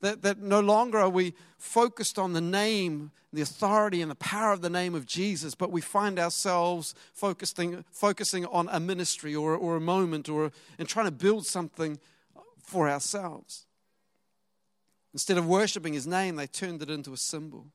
That, 0.01 0.23
that 0.23 0.39
no 0.39 0.61
longer 0.61 0.99
are 0.99 1.11
we 1.11 1.35
focused 1.59 2.19
on 2.19 2.33
the 2.33 2.41
name, 2.41 3.11
the 3.35 3.43
authority, 3.43 4.01
and 4.01 4.11
the 4.11 4.15
power 4.15 4.53
of 4.53 4.63
the 4.63 4.71
name 4.71 4.95
of 4.95 5.05
Jesus, 5.05 5.55
but 5.55 5.71
we 5.71 5.83
find 5.83 6.19
ourselves 6.19 6.95
focusing, 7.13 7.85
focusing 7.91 8.47
on 8.47 8.71
a 8.73 8.81
ministry 8.81 9.35
or, 9.35 9.55
or 9.55 9.77
a 9.77 9.81
moment 9.81 10.31
or, 10.31 10.53
and 10.79 10.89
trying 10.89 11.05
to 11.05 11.13
build 11.13 11.47
something 11.47 11.99
for 12.63 12.89
ourselves. 12.89 13.67
Instead 15.13 15.37
of 15.37 15.47
worshiping 15.47 15.93
his 15.93 16.07
name, 16.07 16.37
they 16.37 16.47
turned 16.47 16.81
it 16.81 16.89
into 16.89 17.13
a 17.13 17.19
symbol. 17.19 17.67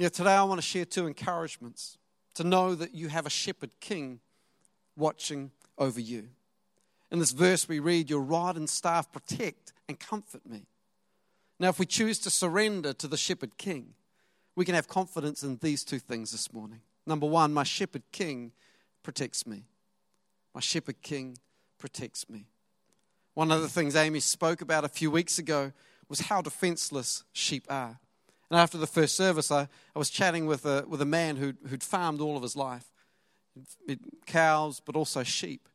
Yeah, 0.00 0.08
today 0.08 0.32
I 0.32 0.44
want 0.44 0.58
to 0.58 0.66
share 0.66 0.86
two 0.86 1.06
encouragements 1.06 1.98
to 2.32 2.42
know 2.42 2.74
that 2.74 2.94
you 2.94 3.08
have 3.08 3.26
a 3.26 3.30
shepherd 3.30 3.68
king 3.80 4.20
watching 4.96 5.50
over 5.76 6.00
you. 6.00 6.30
In 7.10 7.18
this 7.18 7.32
verse, 7.32 7.68
we 7.68 7.80
read, 7.80 8.08
Your 8.08 8.22
rod 8.22 8.56
and 8.56 8.66
staff 8.66 9.12
protect 9.12 9.74
and 9.90 10.00
comfort 10.00 10.48
me. 10.48 10.64
Now, 11.58 11.68
if 11.68 11.78
we 11.78 11.84
choose 11.84 12.18
to 12.20 12.30
surrender 12.30 12.94
to 12.94 13.06
the 13.06 13.18
shepherd 13.18 13.58
king, 13.58 13.92
we 14.56 14.64
can 14.64 14.74
have 14.74 14.88
confidence 14.88 15.42
in 15.42 15.58
these 15.58 15.84
two 15.84 15.98
things 15.98 16.32
this 16.32 16.50
morning. 16.50 16.80
Number 17.06 17.26
one, 17.26 17.52
my 17.52 17.64
shepherd 17.64 18.04
king 18.10 18.52
protects 19.02 19.46
me. 19.46 19.64
My 20.54 20.62
shepherd 20.62 21.02
king 21.02 21.36
protects 21.76 22.26
me. 22.30 22.46
One 23.34 23.52
of 23.52 23.60
the 23.60 23.68
things 23.68 23.94
Amy 23.94 24.20
spoke 24.20 24.62
about 24.62 24.86
a 24.86 24.88
few 24.88 25.10
weeks 25.10 25.38
ago 25.38 25.72
was 26.08 26.20
how 26.20 26.40
defenseless 26.40 27.22
sheep 27.34 27.66
are. 27.68 28.00
And 28.50 28.58
after 28.58 28.78
the 28.78 28.86
first 28.86 29.16
service, 29.16 29.50
I, 29.50 29.68
I 29.94 29.98
was 29.98 30.10
chatting 30.10 30.46
with 30.46 30.66
a, 30.66 30.84
with 30.88 31.00
a 31.00 31.06
man 31.06 31.36
who'd, 31.36 31.58
who'd 31.68 31.82
farmed 31.82 32.20
all 32.20 32.36
of 32.36 32.42
his 32.42 32.56
life 32.56 32.84
cows, 34.26 34.80
but 34.84 34.96
also 34.96 35.22
sheep. 35.22 35.68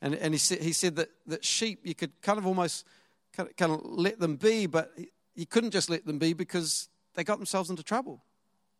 And, 0.00 0.14
and 0.14 0.34
he, 0.34 0.38
said, 0.38 0.60
he 0.60 0.72
said 0.72 0.96
that, 0.96 1.08
that 1.26 1.44
sheep, 1.44 1.80
you 1.84 1.94
could 1.94 2.20
kind 2.20 2.38
of 2.38 2.46
almost 2.46 2.86
kind 3.32 3.48
of, 3.48 3.56
kind 3.56 3.72
of 3.72 3.80
let 3.84 4.18
them 4.18 4.36
be, 4.36 4.66
but 4.66 4.92
you 5.34 5.46
couldn't 5.46 5.70
just 5.70 5.88
let 5.88 6.04
them 6.06 6.18
be 6.18 6.32
because 6.32 6.88
they 7.14 7.24
got 7.24 7.38
themselves 7.38 7.70
into 7.70 7.82
trouble 7.82 8.22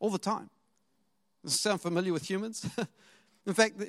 all 0.01 0.11
the 0.11 0.19
time. 0.19 0.51
Does 1.43 1.59
sound 1.59 1.81
familiar 1.81 2.13
with 2.13 2.29
humans? 2.29 2.69
In 3.47 3.55
fact, 3.55 3.81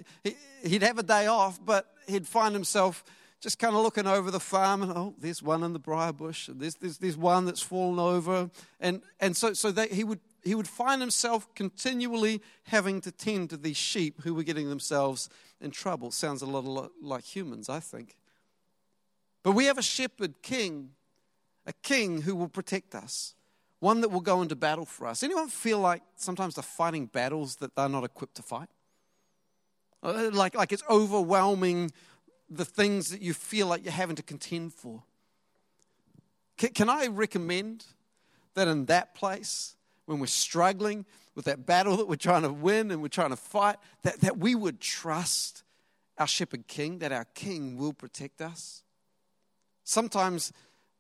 he'd 0.64 0.84
have 0.84 1.00
a 1.00 1.04
day 1.04 1.28
off, 1.28 1.60
but 1.64 1.88
he'd 2.08 2.28
find 2.28 2.54
himself 2.54 3.04
just 3.46 3.60
kind 3.60 3.76
of 3.76 3.84
looking 3.84 4.08
over 4.08 4.32
the 4.32 4.40
farm 4.40 4.82
and 4.82 4.92
oh 4.92 5.14
there's 5.20 5.44
one 5.44 5.62
in 5.62 5.72
the 5.72 5.78
briar 5.78 6.12
bush 6.12 6.48
and 6.48 6.60
there's, 6.60 6.74
there's, 6.78 6.98
there's 6.98 7.16
one 7.16 7.46
that's 7.46 7.62
fallen 7.62 8.00
over. 8.00 8.50
And, 8.80 9.04
and 9.20 9.38
so, 9.38 9.54
so 9.54 9.72
he 9.72 10.04
would 10.04 10.20
he 10.44 10.56
would 10.56 10.68
find 10.68 11.00
himself 11.00 11.48
continually 11.54 12.42
having 12.64 13.02
to 13.02 13.12
tend 13.12 13.52
to 13.52 13.58
these 13.58 13.78
sheep 13.78 14.22
who 14.24 14.34
were 14.34 14.42
getting 14.42 14.70
themselves 14.70 15.30
in 15.62 15.70
trouble. 15.70 16.10
Sounds 16.10 16.42
a 16.42 16.48
little 16.48 16.92
like 17.00 17.24
humans 17.24 17.70
i 17.70 17.80
think. 17.80 18.16
But 19.44 19.52
we 19.52 19.66
have 19.66 19.78
a 19.78 19.84
shepherd 19.84 20.42
king 20.42 20.90
a 21.68 21.74
king 21.84 22.24
who 22.24 22.36
will 22.36 22.50
protect 22.50 22.96
us 22.96 23.36
one 23.80 24.02
that 24.02 24.10
will 24.10 24.22
go 24.22 24.42
into 24.42 24.56
battle 24.56 24.86
for 24.86 25.06
us. 25.06 25.22
Anyone 25.22 25.50
feel 25.50 25.78
like 25.78 26.02
sometimes 26.16 26.56
they're 26.56 26.64
fighting 26.64 27.06
battles 27.06 27.58
that 27.58 27.76
they're 27.76 27.90
not 27.90 28.04
equipped 28.04 28.38
to 28.38 28.42
fight? 28.42 28.70
Uh, 30.02 30.32
like, 30.34 30.56
like 30.56 30.72
it's 30.72 30.84
overwhelming 30.90 31.92
the 32.50 32.66
things 32.66 33.10
that 33.10 33.22
you 33.22 33.34
feel 33.34 33.68
like 33.68 33.84
you're 33.84 33.92
having 33.92 34.16
to 34.16 34.24
contend 34.24 34.74
for. 34.74 35.04
Can, 36.58 36.70
can 36.70 36.90
I 36.90 37.08
recommend 37.08 37.86
that 38.54 38.68
in 38.68 38.86
that 38.86 39.16
place, 39.16 39.76
when 40.06 40.20
we're 40.20 40.28
struggling 40.28 41.06
with 41.34 41.46
that 41.46 41.66
battle 41.66 41.98
that 41.98 42.08
we're 42.08 42.16
trying 42.16 42.44
to 42.44 42.54
win 42.54 42.92
and 42.92 43.02
we're 43.02 43.08
trying 43.08 43.32
to 43.32 43.36
fight, 43.36 43.78
that, 44.04 44.22
that 44.22 44.38
we 44.38 44.56
would 44.56 44.80
trust 44.80 45.64
our 46.18 46.28
shepherd 46.28 46.68
king, 46.68 47.00
that 47.00 47.12
our 47.12 47.26
king 47.34 47.78
will 47.78 47.94
protect 47.94 48.42
us? 48.42 48.84
Sometimes, 49.84 50.54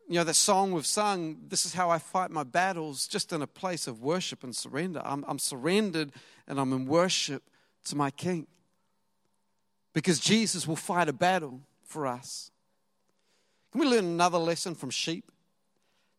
you 0.08 0.16
know, 0.16 0.24
the 0.24 0.34
song 0.34 0.72
we've 0.72 0.86
sung, 0.86 1.38
this 1.48 1.66
is 1.66 1.74
how 1.74 1.90
I 1.90 1.98
fight 1.98 2.30
my 2.30 2.44
battles, 2.44 3.08
just 3.08 3.32
in 3.32 3.42
a 3.42 3.48
place 3.48 3.88
of 3.88 4.02
worship 4.02 4.44
and 4.44 4.56
surrender. 4.56 5.02
I'm, 5.04 5.24
I'm 5.28 5.40
surrendered 5.40 6.12
and 6.48 6.60
I'm 6.60 6.74
in 6.74 6.86
worship 6.86 7.44
to 7.86 7.96
my 7.96 8.12
king 8.12 8.48
because 9.96 10.20
Jesus 10.20 10.68
will 10.68 10.76
fight 10.76 11.08
a 11.08 11.14
battle 11.14 11.62
for 11.86 12.06
us. 12.06 12.52
Can 13.72 13.80
we 13.80 13.88
learn 13.88 14.04
another 14.04 14.38
lesson 14.38 14.76
from 14.76 14.90
sheep? 14.90 15.32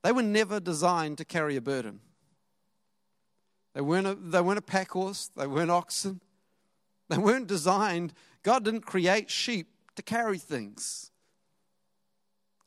They 0.02 0.12
were 0.12 0.22
never 0.22 0.58
designed 0.58 1.18
to 1.18 1.26
carry 1.26 1.56
a 1.56 1.60
burden. 1.60 2.00
They 3.74 3.82
weren't 3.82 4.06
a, 4.06 4.14
they 4.14 4.40
weren't 4.40 4.58
a 4.58 4.62
pack 4.62 4.92
horse, 4.92 5.30
they 5.36 5.46
weren't 5.46 5.70
oxen. 5.70 6.20
They 7.08 7.18
weren't 7.18 7.46
designed, 7.46 8.14
God 8.42 8.64
didn't 8.64 8.80
create 8.80 9.30
sheep 9.30 9.68
to 9.94 10.02
carry 10.02 10.38
things. 10.38 11.12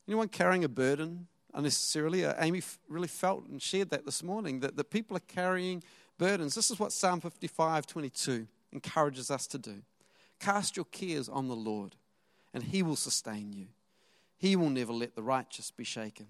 Anyone 0.08 0.30
carrying 0.30 0.64
a 0.64 0.70
burden 0.70 1.28
unnecessarily? 1.54 2.24
Uh, 2.24 2.36
Amy 2.40 2.62
really 2.88 3.10
felt 3.10 3.48
and 3.48 3.62
shared 3.62 3.90
that 3.90 4.06
this 4.06 4.24
morning 4.24 4.62
that, 4.62 4.78
that 4.78 4.92
people 4.92 5.18
are 5.18 5.22
carrying 5.28 5.84
burdens. 6.18 6.56
This 6.56 6.72
is 6.72 6.80
what 6.80 6.94
Psalm 6.94 7.20
55 7.20 7.86
22 7.86 8.48
encourages 8.72 9.30
us 9.30 9.46
to 9.48 9.58
do. 9.58 9.82
Cast 10.40 10.76
your 10.76 10.86
cares 10.86 11.28
on 11.28 11.48
the 11.48 11.56
Lord, 11.56 11.96
and 12.54 12.64
He 12.64 12.82
will 12.82 12.96
sustain 12.96 13.54
you. 13.54 13.68
He 14.38 14.56
will 14.56 14.70
never 14.70 14.94
let 14.94 15.16
the 15.16 15.24
righteous 15.24 15.72
be 15.72 15.84
shaken. 15.84 16.28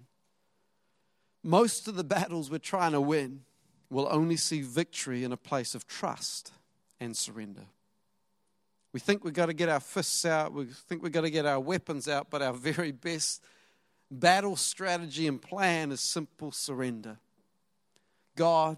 Most 1.42 1.88
of 1.88 1.94
the 1.94 2.04
battles 2.04 2.50
we're 2.50 2.58
trying 2.58 2.92
to 2.92 3.00
win 3.00 3.42
will 3.88 4.08
only 4.10 4.36
see 4.36 4.62
victory 4.62 5.24
in 5.24 5.32
a 5.32 5.36
place 5.36 5.74
of 5.74 5.86
trust 5.86 6.52
and 7.00 7.16
surrender. 7.16 7.64
We 8.92 9.00
think 9.00 9.24
we've 9.24 9.32
got 9.32 9.46
to 9.46 9.54
get 9.54 9.68
our 9.68 9.80
fists 9.80 10.24
out, 10.24 10.52
we 10.52 10.66
think 10.66 11.02
we've 11.02 11.12
got 11.12 11.22
to 11.22 11.30
get 11.30 11.46
our 11.46 11.60
weapons 11.60 12.08
out, 12.08 12.28
but 12.30 12.42
our 12.42 12.52
very 12.52 12.92
best 12.92 13.42
battle 14.10 14.56
strategy 14.56 15.28
and 15.28 15.40
plan 15.40 15.92
is 15.92 16.00
simple 16.00 16.50
surrender. 16.50 17.18
God, 18.36 18.76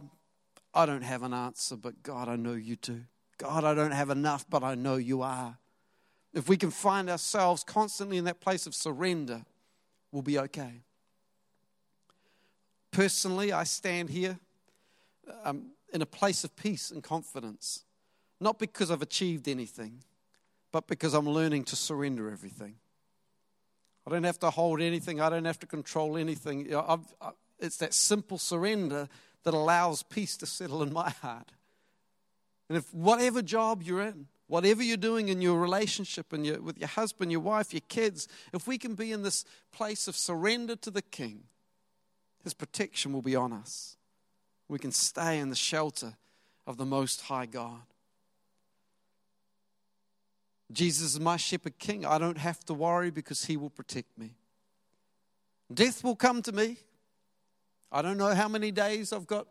I 0.74 0.86
don't 0.86 1.02
have 1.02 1.22
an 1.22 1.32
answer, 1.32 1.76
but 1.76 2.02
God, 2.02 2.28
I 2.28 2.36
know 2.36 2.52
you 2.52 2.76
do. 2.76 3.02
God, 3.38 3.64
I 3.64 3.74
don't 3.74 3.92
have 3.92 4.10
enough, 4.10 4.44
but 4.48 4.62
I 4.62 4.74
know 4.74 4.96
you 4.96 5.22
are. 5.22 5.56
If 6.34 6.48
we 6.48 6.56
can 6.56 6.70
find 6.70 7.10
ourselves 7.10 7.64
constantly 7.64 8.16
in 8.16 8.24
that 8.24 8.40
place 8.40 8.66
of 8.66 8.74
surrender, 8.74 9.44
we'll 10.10 10.22
be 10.22 10.38
okay. 10.38 10.82
Personally, 12.90 13.52
I 13.52 13.64
stand 13.64 14.10
here 14.10 14.38
um, 15.44 15.72
in 15.92 16.02
a 16.02 16.06
place 16.06 16.44
of 16.44 16.54
peace 16.56 16.90
and 16.90 17.02
confidence, 17.02 17.84
not 18.40 18.58
because 18.58 18.90
I've 18.90 19.02
achieved 19.02 19.48
anything, 19.48 20.02
but 20.72 20.86
because 20.86 21.14
I'm 21.14 21.28
learning 21.28 21.64
to 21.64 21.76
surrender 21.76 22.30
everything. 22.30 22.76
I 24.06 24.10
don't 24.10 24.24
have 24.24 24.38
to 24.40 24.50
hold 24.50 24.80
anything, 24.80 25.20
I 25.20 25.30
don't 25.30 25.44
have 25.44 25.58
to 25.60 25.66
control 25.66 26.16
anything. 26.16 26.64
You 26.64 26.72
know, 26.72 27.02
I, 27.20 27.30
it's 27.58 27.76
that 27.78 27.94
simple 27.94 28.38
surrender 28.38 29.08
that 29.44 29.54
allows 29.54 30.02
peace 30.02 30.36
to 30.38 30.46
settle 30.46 30.82
in 30.82 30.92
my 30.92 31.10
heart. 31.10 31.52
And 32.72 32.78
if 32.78 32.94
whatever 32.94 33.42
job 33.42 33.82
you're 33.82 34.00
in, 34.00 34.28
whatever 34.46 34.82
you're 34.82 34.96
doing 34.96 35.28
in 35.28 35.42
your 35.42 35.60
relationship 35.60 36.32
and 36.32 36.46
your, 36.46 36.58
with 36.62 36.78
your 36.78 36.88
husband, 36.88 37.30
your 37.30 37.42
wife, 37.42 37.74
your 37.74 37.82
kids, 37.90 38.28
if 38.54 38.66
we 38.66 38.78
can 38.78 38.94
be 38.94 39.12
in 39.12 39.22
this 39.22 39.44
place 39.72 40.08
of 40.08 40.16
surrender 40.16 40.74
to 40.76 40.90
the 40.90 41.02
King, 41.02 41.42
His 42.42 42.54
protection 42.54 43.12
will 43.12 43.20
be 43.20 43.36
on 43.36 43.52
us. 43.52 43.98
We 44.68 44.78
can 44.78 44.90
stay 44.90 45.38
in 45.38 45.50
the 45.50 45.54
shelter 45.54 46.16
of 46.66 46.78
the 46.78 46.86
Most 46.86 47.20
High 47.20 47.44
God. 47.44 47.82
Jesus 50.72 51.12
is 51.12 51.20
my 51.20 51.36
shepherd 51.36 51.78
king. 51.78 52.06
I 52.06 52.16
don't 52.16 52.38
have 52.38 52.64
to 52.64 52.72
worry 52.72 53.10
because 53.10 53.44
he 53.44 53.58
will 53.58 53.68
protect 53.68 54.16
me. 54.16 54.32
Death 55.70 56.02
will 56.02 56.16
come 56.16 56.40
to 56.40 56.52
me. 56.52 56.78
I 57.90 58.00
don't 58.00 58.16
know 58.16 58.34
how 58.34 58.48
many 58.48 58.70
days 58.70 59.12
I've 59.12 59.26
got 59.26 59.46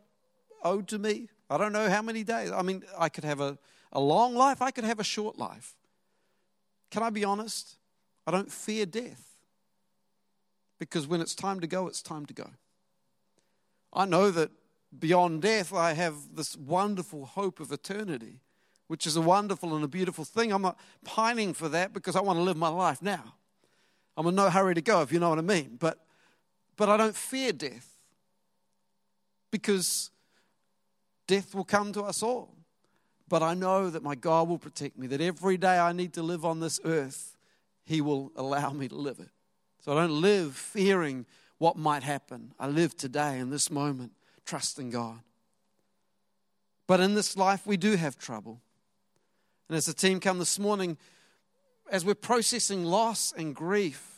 owed 0.63 0.87
to 0.87 0.97
me. 0.97 1.29
I 1.51 1.57
don't 1.57 1.73
know 1.73 1.89
how 1.89 2.01
many 2.01 2.23
days. 2.23 2.49
I 2.49 2.61
mean, 2.61 2.83
I 2.97 3.09
could 3.09 3.25
have 3.25 3.41
a, 3.41 3.57
a 3.91 3.99
long 3.99 4.35
life, 4.35 4.61
I 4.61 4.71
could 4.71 4.85
have 4.85 5.01
a 5.01 5.03
short 5.03 5.37
life. 5.37 5.75
Can 6.89 7.03
I 7.03 7.09
be 7.09 7.25
honest? 7.25 7.75
I 8.25 8.31
don't 8.31 8.49
fear 8.49 8.85
death. 8.85 9.25
Because 10.79 11.07
when 11.07 11.19
it's 11.19 11.35
time 11.35 11.59
to 11.59 11.67
go, 11.67 11.87
it's 11.87 12.01
time 12.01 12.25
to 12.27 12.33
go. 12.33 12.49
I 13.91 14.05
know 14.05 14.31
that 14.31 14.49
beyond 14.97 15.41
death, 15.41 15.73
I 15.73 15.91
have 15.91 16.35
this 16.35 16.55
wonderful 16.55 17.25
hope 17.25 17.59
of 17.59 17.71
eternity, 17.73 18.39
which 18.87 19.05
is 19.05 19.17
a 19.17 19.21
wonderful 19.21 19.75
and 19.75 19.83
a 19.83 19.89
beautiful 19.89 20.23
thing. 20.23 20.53
I'm 20.53 20.61
not 20.61 20.79
pining 21.03 21.53
for 21.53 21.67
that 21.67 21.91
because 21.91 22.15
I 22.15 22.21
want 22.21 22.39
to 22.39 22.43
live 22.43 22.55
my 22.55 22.69
life 22.69 23.01
now. 23.01 23.35
I'm 24.15 24.25
in 24.25 24.35
no 24.35 24.49
hurry 24.49 24.73
to 24.75 24.81
go, 24.81 25.01
if 25.01 25.11
you 25.11 25.19
know 25.19 25.29
what 25.29 25.37
I 25.37 25.41
mean. 25.41 25.75
But, 25.77 25.99
but 26.77 26.87
I 26.87 26.95
don't 26.95 27.15
fear 27.15 27.51
death 27.51 27.89
because 29.51 30.10
death 31.31 31.55
will 31.55 31.63
come 31.63 31.93
to 31.93 32.01
us 32.01 32.21
all. 32.21 32.53
But 33.29 33.41
I 33.41 33.53
know 33.53 33.89
that 33.89 34.03
my 34.03 34.15
God 34.15 34.49
will 34.49 34.57
protect 34.57 34.97
me, 34.97 35.07
that 35.07 35.21
every 35.21 35.55
day 35.55 35.79
I 35.79 35.93
need 35.93 36.11
to 36.15 36.21
live 36.21 36.43
on 36.43 36.59
this 36.59 36.77
earth, 36.83 37.37
He 37.85 38.01
will 38.01 38.33
allow 38.35 38.71
me 38.71 38.89
to 38.89 38.95
live 38.95 39.21
it. 39.21 39.29
So 39.79 39.93
I 39.93 40.01
don't 40.01 40.19
live 40.19 40.57
fearing 40.57 41.25
what 41.57 41.77
might 41.77 42.03
happen. 42.03 42.53
I 42.59 42.67
live 42.67 42.97
today 42.97 43.39
in 43.39 43.49
this 43.49 43.71
moment, 43.71 44.11
trusting 44.45 44.89
God. 44.89 45.21
But 46.85 46.99
in 46.99 47.15
this 47.15 47.37
life, 47.37 47.65
we 47.65 47.77
do 47.77 47.95
have 47.95 48.17
trouble. 48.17 48.59
And 49.69 49.77
as 49.77 49.85
the 49.85 49.93
team 49.93 50.19
come 50.19 50.37
this 50.37 50.59
morning, 50.59 50.97
as 51.89 52.03
we're 52.03 52.13
processing 52.13 52.83
loss 52.83 53.33
and 53.37 53.55
grief, 53.55 54.10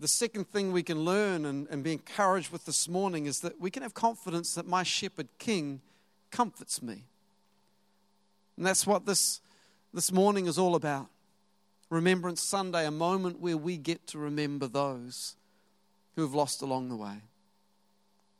the 0.00 0.08
second 0.08 0.48
thing 0.48 0.72
we 0.72 0.82
can 0.82 1.04
learn 1.04 1.44
and, 1.44 1.68
and 1.68 1.84
be 1.84 1.92
encouraged 1.92 2.50
with 2.50 2.64
this 2.64 2.88
morning 2.88 3.26
is 3.26 3.40
that 3.40 3.60
we 3.60 3.70
can 3.70 3.82
have 3.82 3.92
confidence 3.92 4.54
that 4.54 4.66
my 4.66 4.82
shepherd 4.82 5.28
king 5.38 5.82
comforts 6.30 6.80
me. 6.80 7.04
And 8.56 8.66
that's 8.66 8.86
what 8.86 9.04
this, 9.04 9.42
this 9.92 10.10
morning 10.10 10.46
is 10.46 10.58
all 10.58 10.74
about. 10.74 11.08
Remembrance 11.90 12.40
Sunday, 12.40 12.86
a 12.86 12.90
moment 12.90 13.40
where 13.40 13.58
we 13.58 13.76
get 13.76 14.06
to 14.08 14.18
remember 14.18 14.66
those 14.66 15.36
who 16.16 16.22
have 16.22 16.34
lost 16.34 16.62
along 16.62 16.88
the 16.88 16.96
way. 16.96 17.18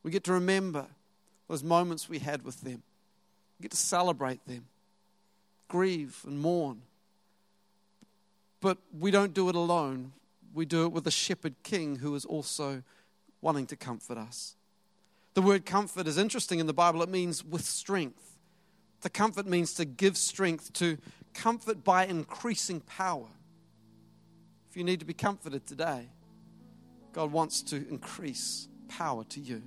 We 0.01 0.09
get 0.09 0.23
to 0.25 0.33
remember 0.33 0.87
those 1.47 1.63
moments 1.63 2.09
we 2.09 2.19
had 2.19 2.43
with 2.43 2.61
them. 2.61 2.81
We 3.59 3.63
get 3.63 3.71
to 3.71 3.77
celebrate 3.77 4.43
them, 4.47 4.65
grieve 5.67 6.21
and 6.25 6.39
mourn. 6.39 6.81
But 8.61 8.79
we 8.97 9.11
don't 9.11 9.33
do 9.33 9.47
it 9.49 9.55
alone 9.55 10.13
we 10.53 10.65
do 10.65 10.85
it 10.85 10.91
with 10.91 11.03
the 11.03 11.11
shepherd 11.11 11.55
king 11.63 11.97
who 11.97 12.13
is 12.15 12.25
also 12.25 12.83
wanting 13.41 13.65
to 13.67 13.75
comfort 13.75 14.17
us. 14.17 14.55
The 15.33 15.41
word 15.41 15.65
comfort 15.65 16.07
is 16.07 16.17
interesting 16.17 16.59
in 16.59 16.67
the 16.67 16.73
Bible, 16.73 17.01
it 17.01 17.09
means 17.09 17.43
with 17.43 17.63
strength. 17.63 18.37
The 19.01 19.09
comfort 19.09 19.47
means 19.47 19.73
to 19.75 19.85
give 19.85 20.17
strength, 20.17 20.73
to 20.73 20.97
comfort 21.33 21.83
by 21.83 22.05
increasing 22.05 22.81
power. 22.81 23.27
If 24.69 24.77
you 24.77 24.83
need 24.83 24.99
to 24.99 25.05
be 25.05 25.13
comforted 25.13 25.65
today, 25.65 26.09
God 27.13 27.31
wants 27.31 27.61
to 27.63 27.77
increase 27.89 28.67
power 28.87 29.23
to 29.25 29.39
you. 29.39 29.63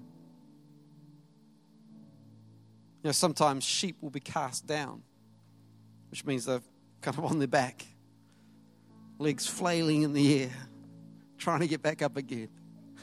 You 3.02 3.08
know, 3.08 3.12
sometimes 3.12 3.64
sheep 3.64 3.96
will 4.00 4.10
be 4.10 4.20
cast 4.20 4.66
down, 4.66 5.02
which 6.10 6.24
means 6.24 6.46
they're 6.46 6.62
kind 7.02 7.18
of 7.18 7.24
on 7.24 7.38
their 7.38 7.48
back, 7.48 7.84
legs 9.18 9.46
flailing 9.46 10.02
in 10.02 10.12
the 10.12 10.44
air 10.44 10.52
trying 11.44 11.60
to 11.60 11.68
get 11.68 11.82
back 11.82 12.00
up 12.00 12.16
again. 12.16 12.48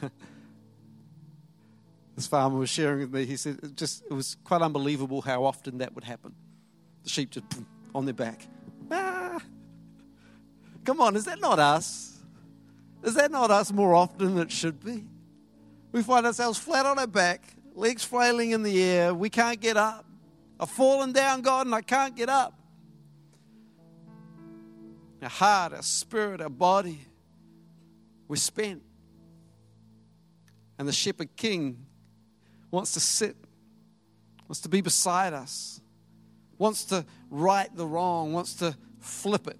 this 2.16 2.26
farmer 2.26 2.58
was 2.58 2.68
sharing 2.68 2.98
with 2.98 3.14
me, 3.14 3.24
he 3.24 3.36
said 3.36 3.60
it 3.62 3.76
just 3.76 4.02
it 4.10 4.12
was 4.12 4.36
quite 4.42 4.60
unbelievable 4.60 5.22
how 5.22 5.44
often 5.44 5.78
that 5.78 5.94
would 5.94 6.02
happen. 6.02 6.34
The 7.04 7.08
sheep 7.08 7.30
just 7.30 7.48
boom, 7.48 7.66
on 7.94 8.04
their 8.04 8.14
back. 8.14 8.44
Ah. 8.90 9.38
Come 10.84 11.00
on, 11.00 11.14
is 11.14 11.24
that 11.26 11.40
not 11.40 11.60
us? 11.60 12.18
Is 13.04 13.14
that 13.14 13.30
not 13.30 13.52
us 13.52 13.72
more 13.72 13.94
often 13.94 14.34
than 14.34 14.42
it 14.42 14.50
should 14.50 14.84
be? 14.84 15.04
We 15.92 16.02
find 16.02 16.26
ourselves 16.26 16.58
flat 16.58 16.84
on 16.84 16.98
our 16.98 17.06
back, 17.06 17.44
legs 17.76 18.02
flailing 18.02 18.50
in 18.50 18.64
the 18.64 18.82
air. 18.82 19.14
We 19.14 19.30
can't 19.30 19.60
get 19.60 19.76
up. 19.76 20.04
I've 20.58 20.70
fallen 20.70 21.12
down, 21.12 21.42
God, 21.42 21.66
and 21.66 21.74
I 21.74 21.82
can't 21.82 22.16
get 22.16 22.28
up. 22.28 22.58
Our 25.22 25.28
heart, 25.28 25.74
our 25.74 25.82
spirit, 25.82 26.40
our 26.40 26.50
body 26.50 27.06
we're 28.32 28.36
spent. 28.36 28.80
And 30.78 30.88
the 30.88 30.92
shepherd 30.92 31.36
king 31.36 31.84
wants 32.70 32.94
to 32.94 33.00
sit, 33.00 33.36
wants 34.48 34.62
to 34.62 34.70
be 34.70 34.80
beside 34.80 35.34
us, 35.34 35.82
wants 36.56 36.86
to 36.86 37.04
right 37.28 37.68
the 37.76 37.86
wrong, 37.86 38.32
wants 38.32 38.54
to 38.54 38.74
flip 39.00 39.48
it, 39.48 39.58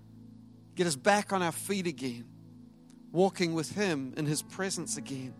get 0.76 0.86
us 0.86 0.96
back 0.96 1.34
on 1.34 1.42
our 1.42 1.52
feet 1.52 1.86
again, 1.86 2.24
walking 3.12 3.52
with 3.52 3.72
him 3.72 4.14
in 4.16 4.24
his 4.24 4.40
presence 4.40 4.96
again. 4.96 5.34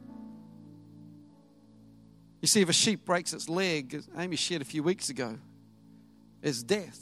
You 2.42 2.48
see, 2.48 2.60
if 2.60 2.68
a 2.68 2.74
sheep 2.74 3.06
breaks 3.06 3.32
its 3.32 3.48
leg, 3.48 3.94
as 3.94 4.06
Amy 4.18 4.36
shared 4.36 4.60
a 4.60 4.66
few 4.66 4.82
weeks 4.82 5.08
ago, 5.08 5.38
is 6.42 6.62
death 6.62 7.00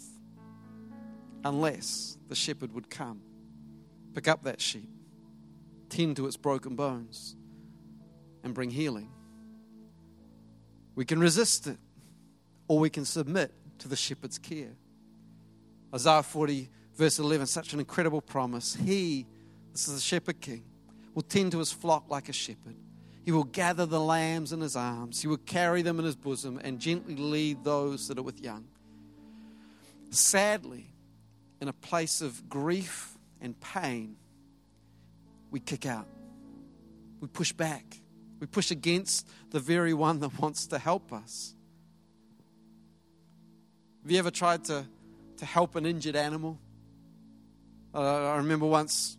unless 1.45 2.17
the 2.29 2.37
shepherd 2.37 2.73
would 2.75 2.89
come, 2.89 3.21
pick 4.15 4.29
up 4.29 4.45
that 4.45 4.61
sheep, 4.61 4.89
tend 5.93 6.17
to 6.17 6.27
its 6.27 6.39
broken 6.39 6.75
bones 6.75 7.37
and 8.43 8.55
bring 8.55 8.71
healing. 8.71 9.11
We 10.95 11.05
can 11.05 11.21
resist 11.21 11.67
it 11.67 11.77
or 12.67 12.79
we 12.79 12.89
can 12.89 13.05
submit 13.05 13.53
to 13.79 13.89
the 13.89 13.97
shepherd's 13.97 14.39
care. 14.39 14.75
Isaiah 15.95 16.23
40, 16.23 16.71
verse 16.97 17.19
11, 17.19 17.47
such 17.47 17.75
an 17.75 17.79
incredible 17.79 18.23
promise. 18.23 18.75
He, 18.75 19.27
this 19.73 19.87
is 19.87 19.95
the 19.95 20.01
shepherd 20.01 20.41
king, 20.41 20.65
will 21.15 21.23
tend 21.23 21.53
to 21.53 21.59
his 21.59 21.71
flock 21.71 22.09
like 22.09 22.31
a 22.31 22.33
shepherd. 22.33 22.77
He 23.27 23.31
will 23.31 23.45
gather 23.45 23.85
the 23.85 24.01
lambs 24.01 24.53
in 24.53 24.63
his 24.63 24.75
arms, 24.75 25.21
he 25.21 25.29
will 25.29 25.37
carry 25.37 25.83
them 25.83 25.99
in 25.99 26.07
his 26.07 26.17
bosom 26.17 26.59
and 26.65 26.79
gently 26.79 27.17
lead 27.17 27.65
those 27.65 28.09
that 28.09 28.19
are 28.19 28.23
with 28.23 28.41
young. 28.41 28.65
Sadly, 30.11 30.87
in 31.61 31.69
a 31.69 31.73
place 31.73 32.23
of 32.23 32.49
grief 32.49 33.19
and 33.41 33.59
pain, 33.61 34.17
we 35.53 35.61
kick 35.61 35.87
out. 35.87 36.09
We 37.21 37.29
push 37.29 37.53
back. 37.53 37.85
We 38.41 38.49
push 38.49 38.73
against 38.73 39.29
the 39.51 39.61
very 39.61 39.95
one 39.95 40.19
that 40.21 40.37
wants 40.41 40.67
to 40.69 40.79
help 40.79 41.13
us. 41.13 41.55
Have 44.03 44.11
you 44.11 44.19
ever 44.19 44.33
tried 44.33 44.65
to, 44.65 44.85
to 45.37 45.45
help 45.45 45.77
an 45.77 45.87
injured 45.87 46.17
animal? 46.17 46.59
Uh, 47.95 48.31
I 48.31 48.37
remember 48.39 48.67
once, 48.67 49.17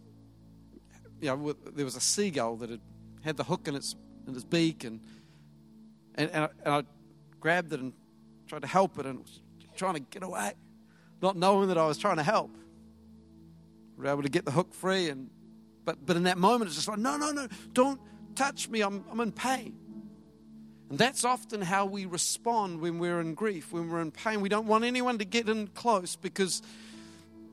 you 1.21 1.27
know, 1.27 1.55
there 1.73 1.85
was 1.85 1.95
a 1.95 2.01
seagull 2.01 2.57
that 2.57 2.71
had 2.71 2.81
had 3.21 3.37
the 3.37 3.43
hook 3.43 3.67
in 3.67 3.75
its, 3.75 3.95
in 4.27 4.35
its 4.35 4.43
beak, 4.43 4.83
and, 4.83 4.99
and, 6.15 6.29
and, 6.31 6.43
I, 6.43 6.49
and 6.65 6.73
I 6.73 6.83
grabbed 7.39 7.71
it 7.71 7.79
and 7.79 7.93
tried 8.47 8.63
to 8.63 8.67
help 8.67 8.99
it, 8.99 9.05
and 9.05 9.19
it 9.19 9.21
was 9.21 9.39
trying 9.77 9.93
to 9.93 10.01
get 10.01 10.23
away, 10.23 10.53
not 11.21 11.37
knowing 11.37 11.69
that 11.69 11.77
I 11.77 11.87
was 11.87 11.97
trying 11.97 12.17
to 12.17 12.23
help. 12.23 12.51
We 13.97 14.03
were 14.03 14.11
able 14.11 14.23
to 14.23 14.29
get 14.29 14.43
the 14.43 14.51
hook 14.51 14.73
free 14.73 15.09
and 15.09 15.29
but, 15.85 16.05
but 16.05 16.15
in 16.15 16.23
that 16.23 16.37
moment, 16.37 16.67
it's 16.69 16.75
just 16.75 16.87
like, 16.87 16.99
no, 16.99 17.17
no, 17.17 17.31
no, 17.31 17.47
don't 17.73 17.99
touch 18.35 18.69
me. 18.69 18.81
I'm, 18.81 19.03
I'm 19.11 19.19
in 19.19 19.31
pain. 19.31 19.77
And 20.89 20.99
that's 20.99 21.25
often 21.25 21.61
how 21.61 21.85
we 21.85 22.05
respond 22.05 22.79
when 22.79 22.99
we're 22.99 23.19
in 23.19 23.33
grief, 23.33 23.73
when 23.73 23.89
we're 23.89 24.01
in 24.01 24.11
pain. 24.11 24.41
We 24.41 24.49
don't 24.49 24.67
want 24.67 24.83
anyone 24.83 25.17
to 25.19 25.25
get 25.25 25.49
in 25.49 25.67
close 25.67 26.15
because 26.15 26.61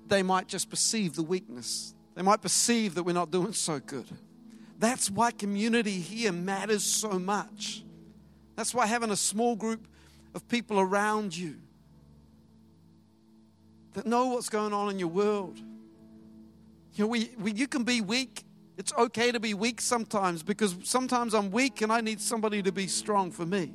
they 0.06 0.22
might 0.22 0.46
just 0.46 0.68
perceive 0.68 1.14
the 1.14 1.22
weakness. 1.22 1.94
They 2.14 2.22
might 2.22 2.42
perceive 2.42 2.94
that 2.96 3.04
we're 3.04 3.12
not 3.12 3.30
doing 3.30 3.52
so 3.52 3.78
good. 3.80 4.06
That's 4.78 5.10
why 5.10 5.30
community 5.30 6.00
here 6.00 6.32
matters 6.32 6.84
so 6.84 7.18
much. 7.18 7.82
That's 8.56 8.74
why 8.74 8.86
having 8.86 9.10
a 9.10 9.16
small 9.16 9.56
group 9.56 9.86
of 10.34 10.46
people 10.48 10.78
around 10.78 11.36
you 11.36 11.56
that 13.94 14.06
know 14.06 14.26
what's 14.26 14.48
going 14.48 14.72
on 14.72 14.90
in 14.90 14.98
your 14.98 15.08
world 15.08 15.58
you 16.94 17.04
know, 17.04 17.08
we, 17.08 17.30
we, 17.38 17.52
you 17.52 17.66
can 17.66 17.84
be 17.84 18.00
weak. 18.00 18.44
It's 18.76 18.92
okay 18.94 19.30
to 19.32 19.40
be 19.40 19.54
weak 19.54 19.80
sometimes 19.80 20.42
because 20.42 20.74
sometimes 20.84 21.34
I'm 21.34 21.50
weak 21.50 21.82
and 21.82 21.92
I 21.92 22.00
need 22.00 22.20
somebody 22.20 22.62
to 22.62 22.72
be 22.72 22.86
strong 22.86 23.30
for 23.30 23.44
me. 23.44 23.72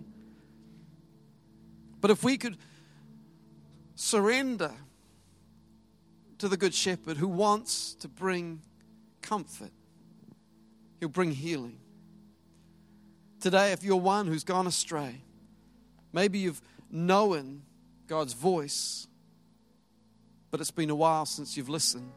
But 2.02 2.12
if 2.12 2.24
we 2.24 2.38
could 2.38 2.58
surrender 3.96 4.72
to 6.40 6.48
the 6.48 6.58
Good 6.58 6.74
Shepherd 6.74 7.18
who 7.18 7.28
wants 7.28 7.94
to 7.96 8.08
bring 8.08 8.62
comfort, 9.22 9.72
he'll 11.00 11.10
bring 11.10 11.32
healing. 11.32 11.78
Today, 13.40 13.72
if 13.72 13.84
you're 13.84 13.96
one 13.96 14.28
who's 14.28 14.44
gone 14.44 14.68
astray, 14.68 15.22
maybe 16.12 16.40
you've 16.40 16.62
known 16.90 17.62
God's 18.08 18.34
voice, 18.34 19.08
but 20.52 20.62
it's 20.62 20.72
been 20.72 20.90
a 20.90 20.96
while 20.96 21.26
since 21.26 21.56
you've 21.56 21.70
listened. 21.70 22.12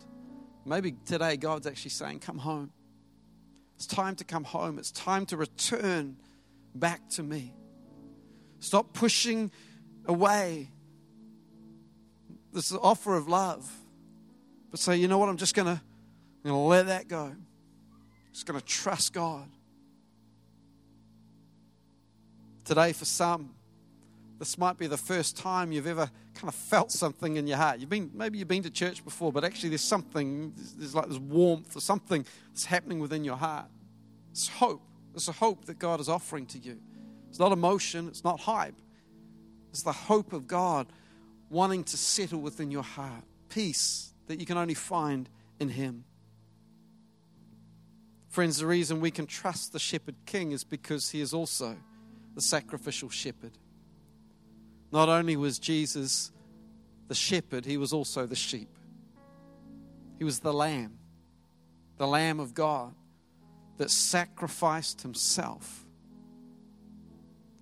Maybe 0.68 0.92
today 1.06 1.36
God's 1.36 1.66
actually 1.66 1.90
saying, 1.90 2.20
Come 2.20 2.38
home. 2.38 2.70
It's 3.76 3.86
time 3.86 4.16
to 4.16 4.24
come 4.24 4.44
home. 4.44 4.78
It's 4.78 4.90
time 4.90 5.24
to 5.26 5.36
return 5.36 6.16
back 6.74 7.08
to 7.10 7.22
me. 7.22 7.54
Stop 8.60 8.92
pushing 8.92 9.50
away 10.04 10.68
this 12.52 12.72
offer 12.72 13.16
of 13.16 13.28
love, 13.28 13.70
but 14.70 14.80
say, 14.80 14.96
you 14.96 15.06
know 15.06 15.18
what, 15.18 15.28
I'm 15.28 15.36
just 15.36 15.54
going 15.54 15.78
to 16.44 16.52
let 16.52 16.86
that 16.86 17.08
go. 17.08 17.24
I'm 17.24 17.46
just 18.32 18.46
going 18.46 18.58
to 18.58 18.66
trust 18.66 19.12
God. 19.12 19.48
Today, 22.64 22.92
for 22.92 23.04
some, 23.04 23.54
this 24.38 24.56
might 24.56 24.78
be 24.78 24.86
the 24.86 24.96
first 24.96 25.36
time 25.36 25.72
you've 25.72 25.86
ever 25.86 26.10
kind 26.34 26.48
of 26.48 26.54
felt 26.54 26.92
something 26.92 27.36
in 27.36 27.46
your 27.46 27.56
heart. 27.56 27.80
You've 27.80 27.90
been 27.90 28.10
maybe 28.14 28.38
you've 28.38 28.48
been 28.48 28.62
to 28.62 28.70
church 28.70 29.04
before, 29.04 29.32
but 29.32 29.44
actually 29.44 29.70
there's 29.70 29.80
something, 29.80 30.52
there's 30.76 30.94
like 30.94 31.08
this 31.08 31.18
warmth 31.18 31.76
or 31.76 31.80
something 31.80 32.24
that's 32.48 32.64
happening 32.64 33.00
within 33.00 33.24
your 33.24 33.36
heart. 33.36 33.66
It's 34.30 34.48
hope. 34.48 34.82
It's 35.14 35.28
a 35.28 35.32
hope 35.32 35.64
that 35.64 35.78
God 35.78 35.98
is 35.98 36.08
offering 36.08 36.46
to 36.46 36.58
you. 36.58 36.78
It's 37.28 37.40
not 37.40 37.50
emotion, 37.50 38.06
it's 38.06 38.22
not 38.22 38.40
hype. 38.40 38.80
It's 39.70 39.82
the 39.82 39.92
hope 39.92 40.32
of 40.32 40.46
God 40.46 40.86
wanting 41.50 41.84
to 41.84 41.96
settle 41.96 42.40
within 42.40 42.70
your 42.70 42.82
heart. 42.82 43.24
Peace 43.48 44.12
that 44.28 44.38
you 44.38 44.46
can 44.46 44.56
only 44.56 44.74
find 44.74 45.28
in 45.58 45.70
Him. 45.70 46.04
Friends, 48.28 48.58
the 48.58 48.66
reason 48.66 49.00
we 49.00 49.10
can 49.10 49.26
trust 49.26 49.72
the 49.72 49.78
shepherd 49.78 50.14
king 50.26 50.52
is 50.52 50.62
because 50.62 51.10
he 51.10 51.20
is 51.20 51.32
also 51.32 51.76
the 52.34 52.40
sacrificial 52.40 53.08
shepherd. 53.08 53.52
Not 54.90 55.08
only 55.08 55.36
was 55.36 55.58
Jesus 55.58 56.32
the 57.08 57.14
shepherd, 57.14 57.64
he 57.64 57.76
was 57.76 57.92
also 57.92 58.26
the 58.26 58.36
sheep. 58.36 58.68
He 60.18 60.24
was 60.24 60.40
the 60.40 60.52
lamb, 60.52 60.98
the 61.96 62.06
lamb 62.06 62.40
of 62.40 62.54
God 62.54 62.94
that 63.76 63.90
sacrificed 63.90 65.02
himself 65.02 65.84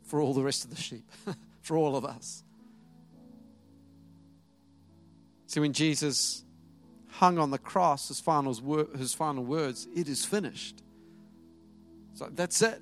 for 0.05 0.21
all 0.21 0.33
the 0.33 0.43
rest 0.43 0.65
of 0.65 0.71
the 0.71 0.77
sheep, 0.77 1.11
for 1.61 1.77
all 1.77 1.97
of 1.97 2.05
us. 2.05 2.43
See, 5.47 5.61
when 5.61 5.73
Jesus 5.73 6.45
hung 7.09 7.39
on 7.39 7.51
the 7.51 7.59
cross, 7.59 8.09
his 8.09 8.21
final, 8.21 8.55
his 8.97 9.15
final 9.15 9.45
words, 9.45 9.89
it 9.95 10.09
is 10.09 10.25
finished. 10.25 10.83
So 12.15 12.29
that's 12.33 12.62
it. 12.62 12.81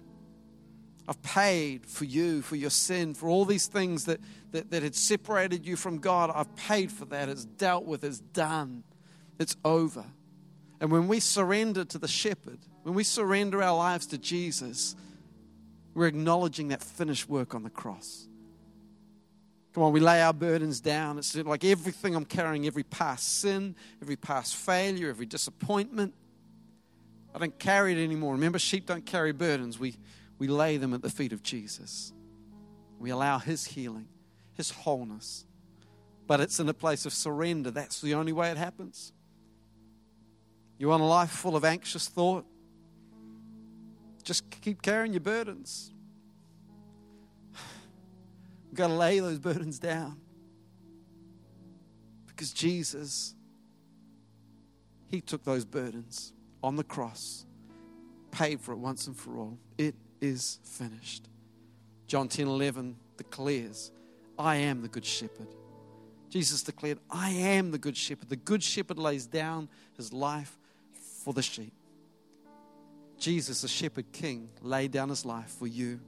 I've 1.06 1.22
paid 1.22 1.86
for 1.86 2.04
you, 2.04 2.40
for 2.40 2.56
your 2.56 2.70
sin, 2.70 3.14
for 3.14 3.28
all 3.28 3.44
these 3.44 3.66
things 3.66 4.06
that, 4.06 4.20
that, 4.52 4.70
that 4.70 4.82
had 4.82 4.94
separated 4.94 5.66
you 5.66 5.76
from 5.76 5.98
God. 5.98 6.30
I've 6.34 6.54
paid 6.56 6.90
for 6.90 7.04
that. 7.06 7.28
It's 7.28 7.44
dealt 7.44 7.84
with, 7.84 8.04
it's 8.04 8.20
done, 8.20 8.84
it's 9.38 9.56
over. 9.64 10.04
And 10.80 10.90
when 10.90 11.08
we 11.08 11.20
surrender 11.20 11.84
to 11.84 11.98
the 11.98 12.08
shepherd, 12.08 12.58
when 12.82 12.94
we 12.94 13.04
surrender 13.04 13.62
our 13.62 13.76
lives 13.76 14.06
to 14.08 14.18
Jesus, 14.18 14.96
we're 15.94 16.06
acknowledging 16.06 16.68
that 16.68 16.82
finished 16.82 17.28
work 17.28 17.54
on 17.54 17.62
the 17.62 17.70
cross. 17.70 18.26
Come 19.74 19.82
on, 19.82 19.92
we 19.92 20.00
lay 20.00 20.22
our 20.22 20.32
burdens 20.32 20.80
down. 20.80 21.18
It's 21.18 21.34
like 21.34 21.64
everything 21.64 22.14
I'm 22.14 22.24
carrying, 22.24 22.66
every 22.66 22.84
past 22.84 23.40
sin, 23.40 23.74
every 24.00 24.16
past 24.16 24.54
failure, 24.54 25.08
every 25.08 25.26
disappointment. 25.26 26.14
I 27.34 27.38
don't 27.38 27.58
carry 27.58 27.92
it 27.92 28.02
anymore. 28.02 28.34
Remember, 28.34 28.60
sheep 28.60 28.86
don't 28.86 29.04
carry 29.04 29.32
burdens. 29.32 29.78
We, 29.78 29.96
we 30.38 30.48
lay 30.48 30.76
them 30.76 30.94
at 30.94 31.02
the 31.02 31.10
feet 31.10 31.32
of 31.32 31.42
Jesus. 31.42 32.12
We 32.98 33.10
allow 33.10 33.38
His 33.38 33.64
healing, 33.66 34.08
His 34.54 34.70
wholeness. 34.70 35.46
But 36.26 36.40
it's 36.40 36.58
in 36.58 36.68
a 36.68 36.74
place 36.74 37.06
of 37.06 37.12
surrender. 37.12 37.70
That's 37.70 38.00
the 38.00 38.14
only 38.14 38.32
way 38.32 38.50
it 38.50 38.56
happens. 38.56 39.12
You 40.78 40.88
want 40.88 41.02
a 41.02 41.06
life 41.06 41.30
full 41.30 41.56
of 41.56 41.64
anxious 41.64 42.08
thought? 42.08 42.44
Just 44.22 44.44
keep 44.62 44.80
carrying 44.80 45.12
your 45.12 45.20
burdens. 45.20 45.92
We've 48.66 48.78
got 48.78 48.88
to 48.88 48.94
lay 48.94 49.20
those 49.20 49.38
burdens 49.38 49.78
down. 49.78 50.18
Because 52.26 52.52
Jesus, 52.52 53.34
He 55.10 55.20
took 55.20 55.44
those 55.44 55.64
burdens 55.64 56.32
on 56.62 56.76
the 56.76 56.84
cross, 56.84 57.46
paid 58.30 58.60
for 58.60 58.72
it 58.72 58.78
once 58.78 59.06
and 59.06 59.16
for 59.16 59.38
all. 59.38 59.58
It 59.78 59.94
is 60.24 60.58
finished. 60.64 61.28
John 62.06 62.28
10 62.28 62.48
11 62.48 62.96
declares, 63.16 63.92
I 64.38 64.56
am 64.56 64.82
the 64.82 64.88
good 64.88 65.04
shepherd. 65.04 65.48
Jesus 66.30 66.62
declared, 66.62 66.98
I 67.10 67.30
am 67.30 67.70
the 67.70 67.78
good 67.78 67.96
shepherd. 67.96 68.28
The 68.28 68.36
good 68.36 68.62
shepherd 68.62 68.98
lays 68.98 69.26
down 69.26 69.68
his 69.96 70.12
life 70.12 70.58
for 71.22 71.32
the 71.32 71.42
sheep. 71.42 71.72
Jesus, 73.18 73.62
the 73.62 73.68
shepherd 73.68 74.10
king, 74.12 74.48
laid 74.60 74.90
down 74.90 75.08
his 75.08 75.24
life 75.24 75.50
for 75.50 75.66
you 75.66 76.00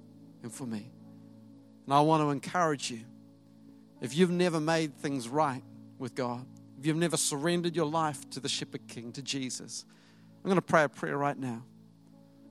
and 0.42 0.52
for 0.52 0.66
me. 0.66 0.90
And 1.84 1.94
I 1.94 2.00
want 2.00 2.22
to 2.22 2.30
encourage 2.30 2.90
you 2.90 3.00
if 4.00 4.16
you've 4.16 4.30
never 4.30 4.58
made 4.58 4.96
things 4.96 5.28
right 5.28 5.62
with 5.98 6.14
God, 6.14 6.44
if 6.78 6.84
you've 6.84 6.96
never 6.96 7.16
surrendered 7.16 7.76
your 7.76 7.86
life 7.86 8.28
to 8.30 8.40
the 8.40 8.48
shepherd 8.48 8.88
king, 8.88 9.12
to 9.12 9.22
Jesus, 9.22 9.84
I'm 10.42 10.48
going 10.48 10.56
to 10.56 10.62
pray 10.62 10.82
a 10.82 10.88
prayer 10.88 11.16
right 11.16 11.38
now. 11.38 11.62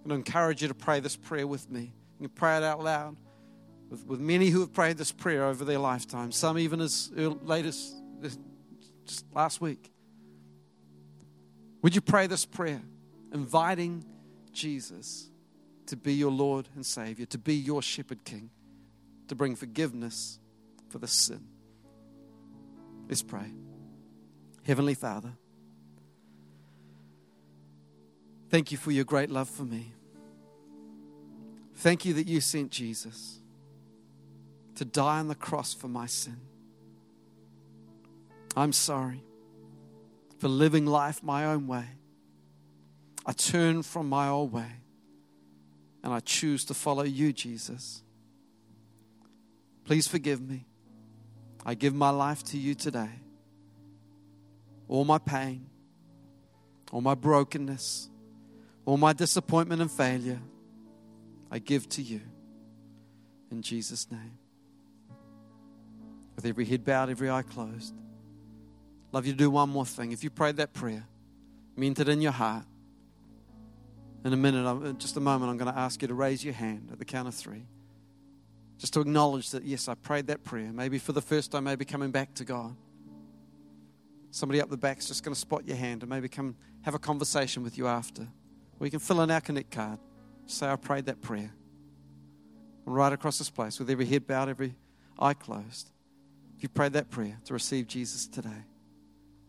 To 0.08 0.14
encourage 0.14 0.62
you 0.62 0.68
to 0.68 0.76
pray 0.76 1.00
this 1.00 1.16
prayer 1.16 1.48
with 1.48 1.72
me. 1.72 1.92
You 2.20 2.28
can 2.28 2.36
pray 2.36 2.58
it 2.58 2.64
out 2.64 2.84
loud 2.84 3.18
with, 3.90 4.06
with 4.06 4.20
many 4.20 4.50
who 4.50 4.60
have 4.60 4.72
prayed 4.72 4.98
this 4.98 5.12
prayer 5.12 5.46
over 5.46 5.66
their 5.66 5.80
lifetime, 5.80 6.32
some 6.32 6.60
even 6.60 6.80
as 6.80 7.12
late 7.16 7.66
as 7.66 7.96
just 9.06 9.26
last 9.34 9.62
week. 9.62 9.92
Would 11.82 11.96
you 11.96 12.02
pray 12.02 12.28
this 12.28 12.46
prayer, 12.46 12.82
inviting 13.34 14.06
Jesus 14.52 15.30
to 15.88 15.96
be 15.96 16.14
your 16.14 16.32
Lord 16.32 16.70
and 16.76 16.86
Savior, 16.86 17.26
to 17.28 17.38
be 17.38 17.56
your 17.56 17.82
shepherd 17.82 18.24
king, 18.24 18.50
to 19.28 19.36
bring 19.36 19.56
forgiveness 19.56 20.40
for 20.90 21.00
the 21.00 21.08
sin? 21.08 21.48
Let's 23.08 23.24
pray. 23.24 23.52
Heavenly 24.64 24.96
Father, 24.96 25.34
thank 28.56 28.72
you 28.72 28.78
for 28.78 28.92
your 28.92 29.04
great 29.04 29.30
love 29.30 29.50
for 29.50 29.64
me. 29.64 29.92
Thank 31.74 32.06
you 32.06 32.14
that 32.14 32.26
you 32.26 32.40
sent 32.40 32.72
Jesus 32.72 33.42
to 34.76 34.86
die 34.86 35.20
on 35.20 35.28
the 35.28 35.36
cross 35.36 35.74
for 35.74 35.90
my 35.90 36.06
sin. 36.06 36.38
I'm 38.56 38.72
sorry 38.72 39.22
for 40.38 40.48
living 40.48 40.86
life 40.86 41.22
my 41.22 41.44
own 41.44 41.68
way. 41.68 41.84
I 43.26 43.34
turn 43.34 43.84
from 43.84 44.08
my 44.08 44.30
old 44.30 44.54
way 44.54 44.72
and 46.02 46.14
I 46.14 46.22
choose 46.22 46.64
to 46.64 46.74
follow 46.74 47.04
you, 47.04 47.34
Jesus. 47.34 48.04
Please 49.84 50.08
forgive 50.08 50.40
me. 50.40 50.66
I 51.66 51.74
give 51.74 51.94
my 51.94 52.10
life 52.10 52.42
to 52.46 52.58
you 52.58 52.74
today. 52.74 53.20
All 54.88 55.04
my 55.04 55.18
pain, 55.18 55.66
all 56.94 57.02
my 57.02 57.16
brokenness, 57.16 58.12
all 58.86 58.98
my 58.98 59.14
disappointment 59.14 59.82
and 59.82 59.92
failure 59.92 60.40
I 61.52 61.60
give 61.60 61.88
to 61.90 62.02
you 62.02 62.22
in 63.52 63.62
Jesus' 63.62 64.12
name. 64.12 64.38
With 66.36 66.46
every 66.46 66.66
head 66.66 66.84
bowed, 66.84 67.10
every 67.10 67.30
eye 67.30 67.44
closed. 67.44 67.96
Love 69.12 69.26
you 69.26 69.32
to 69.32 69.38
do 69.38 69.50
one 69.50 69.70
more 69.70 69.86
thing. 69.86 70.12
If 70.12 70.24
you 70.24 70.30
prayed 70.30 70.58
that 70.58 70.74
prayer, 70.74 71.06
meant 71.76 72.00
it 72.00 72.10
in 72.10 72.22
your 72.22 72.34
heart, 72.34 72.66
in 74.26 74.34
a 74.34 74.38
minute, 74.38 74.68
in 74.86 74.98
just 74.98 75.16
a 75.16 75.20
moment, 75.20 75.52
I'm 75.52 75.58
going 75.58 75.72
to 75.72 75.80
ask 75.80 76.02
you 76.02 76.08
to 76.08 76.14
raise 76.14 76.44
your 76.44 76.54
hand 76.54 76.90
at 76.92 77.00
the 77.00 77.06
count 77.06 77.28
of 77.28 77.36
three. 77.36 77.66
Just 78.78 78.94
to 78.94 79.00
acknowledge 79.00 79.52
that, 79.52 79.64
yes, 79.64 79.88
I 79.88 79.94
prayed 79.94 80.28
that 80.28 80.44
prayer. 80.44 80.72
Maybe 80.74 80.98
for 80.98 81.14
the 81.14 81.22
first 81.22 81.52
time, 81.52 81.64
maybe 81.64 81.86
coming 81.86 82.12
back 82.12 82.34
to 82.36 82.44
God. 82.44 82.76
Somebody 84.32 84.60
up 84.60 84.70
the 84.70 84.78
back's 84.78 85.08
just 85.08 85.24
going 85.24 85.34
to 85.34 85.40
spot 85.40 85.66
your 85.66 85.78
hand 85.78 86.04
and 86.04 86.10
maybe 86.10 86.28
come 86.28 86.56
have 86.82 86.94
a 86.94 87.00
conversation 87.00 87.64
with 87.64 87.78
you 87.78 87.88
after. 87.88 88.28
You 88.82 88.92
can 88.92 89.00
fill 89.00 89.22
in 89.22 89.32
our 89.32 89.42
Connect 89.42 89.72
card. 89.72 90.00
Say, 90.46 90.68
I 90.68 90.76
prayed 90.76 91.06
that 91.06 91.22
prayer. 91.22 91.52
And 92.86 92.96
right 92.96 93.12
across 93.12 93.38
this 93.38 93.50
place, 93.50 93.80
with 93.80 93.90
every 93.90 94.06
head 94.06 94.28
bowed, 94.28 94.50
every 94.50 94.76
eye 95.18 95.34
closed, 95.34 95.90
if 96.56 96.64
you 96.64 96.70
prayed 96.70 96.94
that 96.94 97.10
prayer 97.10 97.40
to 97.46 97.54
receive 97.54 97.88
Jesus 97.88 98.28
today, 98.28 98.64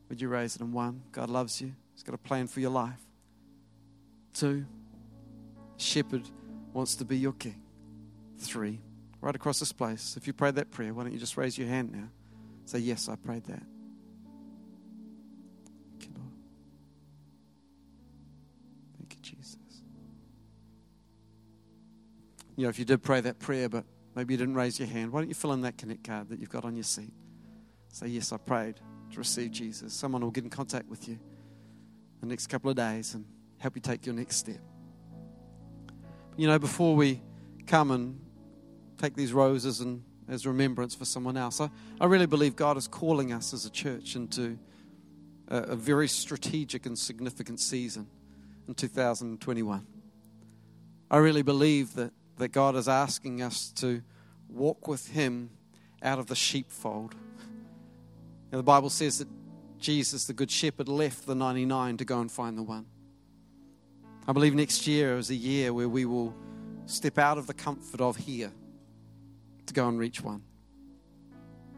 would 0.09 0.21
you 0.21 0.29
raise 0.29 0.57
it? 0.57 0.63
in 0.63 0.73
one, 0.73 1.03
God 1.13 1.29
loves 1.29 1.61
you, 1.61 1.75
He's 1.93 2.03
got 2.03 2.15
a 2.15 2.19
plan 2.19 2.47
for 2.47 2.61
your 2.61 2.71
life. 2.71 3.01
Two, 4.33 4.65
shepherd 5.77 6.23
wants 6.73 6.95
to 6.97 7.05
be 7.05 7.19
your 7.19 7.33
king. 7.33 7.61
Three, 8.39 8.81
right 9.21 9.35
across 9.35 9.59
this 9.59 9.73
place, 9.73 10.17
if 10.17 10.27
you 10.27 10.33
prayed 10.33 10.55
that 10.55 10.71
prayer, 10.71 10.95
why 10.95 11.03
don't 11.03 11.13
you 11.13 11.19
just 11.19 11.37
raise 11.37 11.59
your 11.59 11.69
hand 11.69 11.93
now? 11.93 12.09
Say, 12.65 12.79
Yes, 12.79 13.09
I 13.09 13.17
prayed 13.17 13.45
that. 13.45 13.63
You 22.57 22.65
know, 22.65 22.69
if 22.69 22.79
you 22.79 22.85
did 22.85 23.03
pray 23.03 23.21
that 23.21 23.39
prayer, 23.39 23.69
but 23.69 23.85
maybe 24.15 24.35
you 24.35 24.39
didn't 24.39 24.55
raise 24.55 24.79
your 24.79 24.89
hand, 24.89 25.13
why 25.13 25.21
don't 25.21 25.29
you 25.29 25.35
fill 25.35 25.53
in 25.53 25.61
that 25.63 25.79
connect 25.79 26.05
card 26.05 26.29
that 26.31 26.41
you've 26.41 26.51
got 26.51 26.65
on 26.65 26.75
your 26.75 26.85
seat? 26.85 27.13
Say, 27.93 28.09
Yes, 28.09 28.33
I 28.33 28.39
prayed 28.39 28.77
to 29.13 29.19
receive 29.19 29.53
Jesus. 29.53 29.95
Someone 29.95 30.23
will 30.23 30.31
get 30.31 30.45
in 30.45 30.51
contact 30.51 30.89
with 30.89 31.09
you 31.09 31.19
the 32.21 32.27
next 32.27 32.49
couple 32.49 32.71
of 32.71 32.77
days 32.77 33.15
and 33.15 33.25
help 33.59 33.77
you 33.77 33.83
take 33.83 34.05
your 34.05 34.15
next 34.15 34.37
step. 34.37 34.61
But, 35.87 35.95
you 36.39 36.47
know, 36.47 36.59
before 36.59 36.97
we 36.97 37.23
come 37.67 37.91
and 37.91 38.21
take 38.99 39.15
these 39.15 39.33
roses 39.33 39.81
and 39.81 40.03
as 40.29 40.47
remembrance 40.47 40.95
for 40.95 41.05
someone 41.05 41.37
else. 41.37 41.61
I, 41.61 41.71
I 42.01 42.07
really 42.07 42.27
believe 42.27 42.57
God 42.57 42.77
is 42.77 42.89
calling 42.89 43.33
us 43.33 43.55
as 43.55 43.65
a 43.65 43.71
church 43.71 44.17
into 44.17 44.59
a, 45.49 45.59
a 45.59 45.77
very 45.77 46.09
strategic 46.09 46.87
and 46.87 46.99
significant 46.99 47.61
season 47.61 48.09
in 48.67 48.75
2021. 48.75 49.87
I 51.11 51.17
really 51.19 51.43
believe 51.43 51.95
that, 51.95 52.13
that 52.39 52.49
God 52.49 52.77
is 52.77 52.89
asking 52.89 53.43
us 53.43 53.71
to 53.77 54.03
walk 54.49 54.89
with 54.89 55.09
Him 55.09 55.51
out 56.03 56.19
of 56.19 56.27
the 56.27 56.35
sheepfold. 56.35 57.15
Now, 58.53 58.59
the 58.59 58.65
Bible 58.65 58.91
says 58.91 59.19
that 59.19 59.29
Jesus, 59.79 60.27
the 60.27 60.33
Good 60.33 60.51
Shepherd, 60.51 60.89
left 60.89 61.27
the 61.27 61.35
99 61.35 61.99
to 61.99 62.05
go 62.05 62.21
and 62.21 62.31
find 62.31 62.57
the 62.57 62.63
one. 62.63 62.87
I 64.29 64.33
believe 64.33 64.55
next 64.55 64.87
year 64.87 65.17
is 65.19 65.31
a 65.31 65.35
year 65.35 65.73
where 65.73 65.89
we 65.89 66.05
will 66.05 66.35
step 66.87 67.19
out 67.19 67.39
of 67.39 67.47
the 67.47 67.55
comfort 67.55 68.01
of 68.01 68.17
here 68.17 68.53
to 69.67 69.75
go 69.75 69.89
and 69.89 69.99
reach 69.99 70.21
one. 70.21 70.43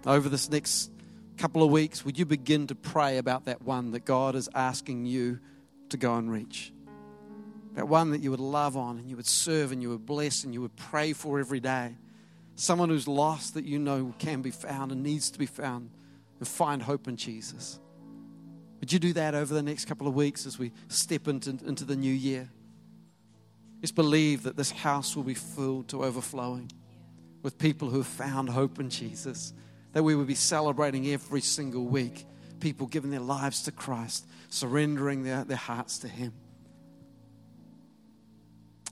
Over 0.07 0.29
this 0.29 0.51
next 0.51 0.91
couple 1.37 1.63
of 1.63 1.71
weeks, 1.71 2.05
would 2.05 2.19
you 2.19 2.25
begin 2.25 2.67
to 2.69 2.75
pray 2.75 3.19
about 3.19 3.47
that 3.47 3.63
one 3.63 3.91
that 3.93 4.05
God 4.05 4.35
is 4.35 4.49
asking 4.55 5.07
you 5.07 5.41
to 5.91 5.97
go 5.97 6.17
and 6.17 6.31
reach? 6.31 6.73
That 7.79 7.87
one 7.87 8.11
that 8.11 8.23
you 8.23 8.33
would 8.33 8.41
love 8.41 8.77
on 8.77 8.99
and 8.99 9.09
you 9.09 9.15
would 9.15 9.29
serve 9.29 9.71
and 9.71 9.81
you 9.81 9.91
would 9.91 10.05
bless 10.05 10.43
and 10.43 10.53
you 10.53 10.61
would 10.63 10.75
pray 10.75 11.13
for 11.13 11.39
every 11.39 11.61
day. 11.61 11.95
Someone 12.57 12.89
who's 12.89 13.07
lost 13.07 13.55
that 13.55 13.65
you 13.65 13.79
know 13.79 14.13
can 14.19 14.43
be 14.43 14.51
found 14.51 14.91
and 14.91 15.05
needs 15.05 15.31
to 15.31 15.39
be 15.39 15.47
found 15.47 15.91
and 16.41 16.49
find 16.49 16.83
hope 16.83 17.07
in 17.07 17.17
Jesus. 17.17 17.79
Would 18.81 18.93
you 18.93 18.99
do 18.99 19.13
that 19.13 19.37
over 19.37 19.55
the 19.55 19.63
next 19.63 19.85
couple 19.85 20.09
of 20.09 20.17
weeks 20.17 20.45
as 20.45 20.59
we 20.59 20.73
step 20.89 21.29
into, 21.29 21.51
into 21.51 21.85
the 21.85 21.95
new 21.95 22.13
year? 22.13 22.51
Just 23.81 23.95
believe 23.95 24.43
that 24.43 24.57
this 24.57 24.73
house 24.73 25.15
will 25.15 25.23
be 25.23 25.35
filled 25.35 25.87
to 25.91 26.03
overflowing 26.03 26.73
with 27.43 27.59
people 27.59 27.91
who 27.91 27.99
have 27.99 28.09
found 28.09 28.49
hope 28.49 28.81
in 28.81 28.91
Jesus. 28.91 29.53
That 29.93 30.03
we 30.03 30.17
will 30.17 30.25
be 30.25 30.35
celebrating 30.35 31.07
every 31.07 31.43
single 31.43 31.85
week 31.85 32.27
people 32.59 32.89
giving 32.89 33.13
their 33.13 33.21
lives 33.21 33.63
to 33.63 33.71
Christ, 33.71 34.27
surrendering 34.49 35.23
their, 35.23 35.45
their 35.45 35.57
hearts 35.57 35.99
to 36.01 36.09
Him. 36.09 36.33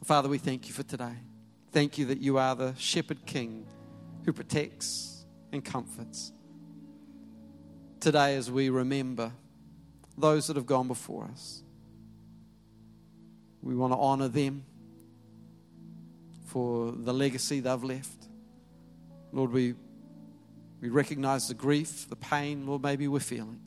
Father, 0.07 0.29
we 0.29 0.39
thank 0.39 0.69
you 0.69 0.73
for 0.73 0.85
today. 0.85 1.15
Thank 1.73 1.99
you 1.99 2.07
that 2.07 2.19
you 2.19 2.39
are 2.39 2.55
the 2.55 2.77
shepherd 2.77 3.27
king 3.27 3.67
who 4.25 4.33
protects 4.33 5.27
and 5.51 5.65
comforts. 5.65 6.31
Today, 7.99 8.37
as 8.37 8.49
we 8.49 8.69
remember 8.69 9.33
those 10.17 10.47
that 10.47 10.55
have 10.55 10.65
gone 10.65 10.87
before 10.87 11.25
us, 11.25 11.65
we 13.61 13.75
want 13.75 13.95
to 13.95 13.99
honor 13.99 14.29
them 14.29 14.65
for 16.47 16.93
the 16.93 17.13
legacy 17.13 17.59
they've 17.59 17.83
left. 17.83 18.29
Lord, 19.33 19.51
we, 19.51 19.75
we 20.81 20.89
recognize 20.89 21.49
the 21.49 21.55
grief, 21.55 22.09
the 22.09 22.15
pain, 22.15 22.65
Lord, 22.65 22.81
maybe 22.81 23.09
we're 23.09 23.19
feeling. 23.19 23.61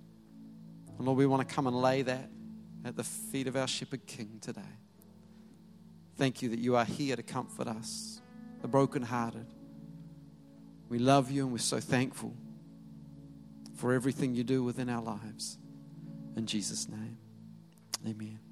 And 0.97 1.05
Lord, 1.05 1.17
we 1.17 1.25
want 1.25 1.45
to 1.45 1.53
come 1.53 1.67
and 1.67 1.75
lay 1.75 2.01
that 2.03 2.29
at 2.85 2.95
the 2.95 3.03
feet 3.03 3.47
of 3.47 3.57
our 3.57 3.67
shepherd 3.67 4.07
king 4.07 4.37
today. 4.39 4.61
Thank 6.19 6.41
you 6.41 6.49
that 6.49 6.59
you 6.59 6.75
are 6.75 6.83
here 6.83 7.15
to 7.15 7.23
comfort 7.23 7.69
us, 7.69 8.21
the 8.61 8.67
brokenhearted. 8.67 9.45
We 10.89 10.99
love 10.99 11.31
you 11.31 11.43
and 11.43 11.53
we're 11.53 11.59
so 11.59 11.79
thankful 11.79 12.35
for 13.77 13.93
everything 13.93 14.35
you 14.35 14.43
do 14.43 14.61
within 14.61 14.89
our 14.89 15.01
lives. 15.01 15.57
In 16.35 16.45
Jesus' 16.45 16.89
name, 16.89 17.17
amen. 18.05 18.48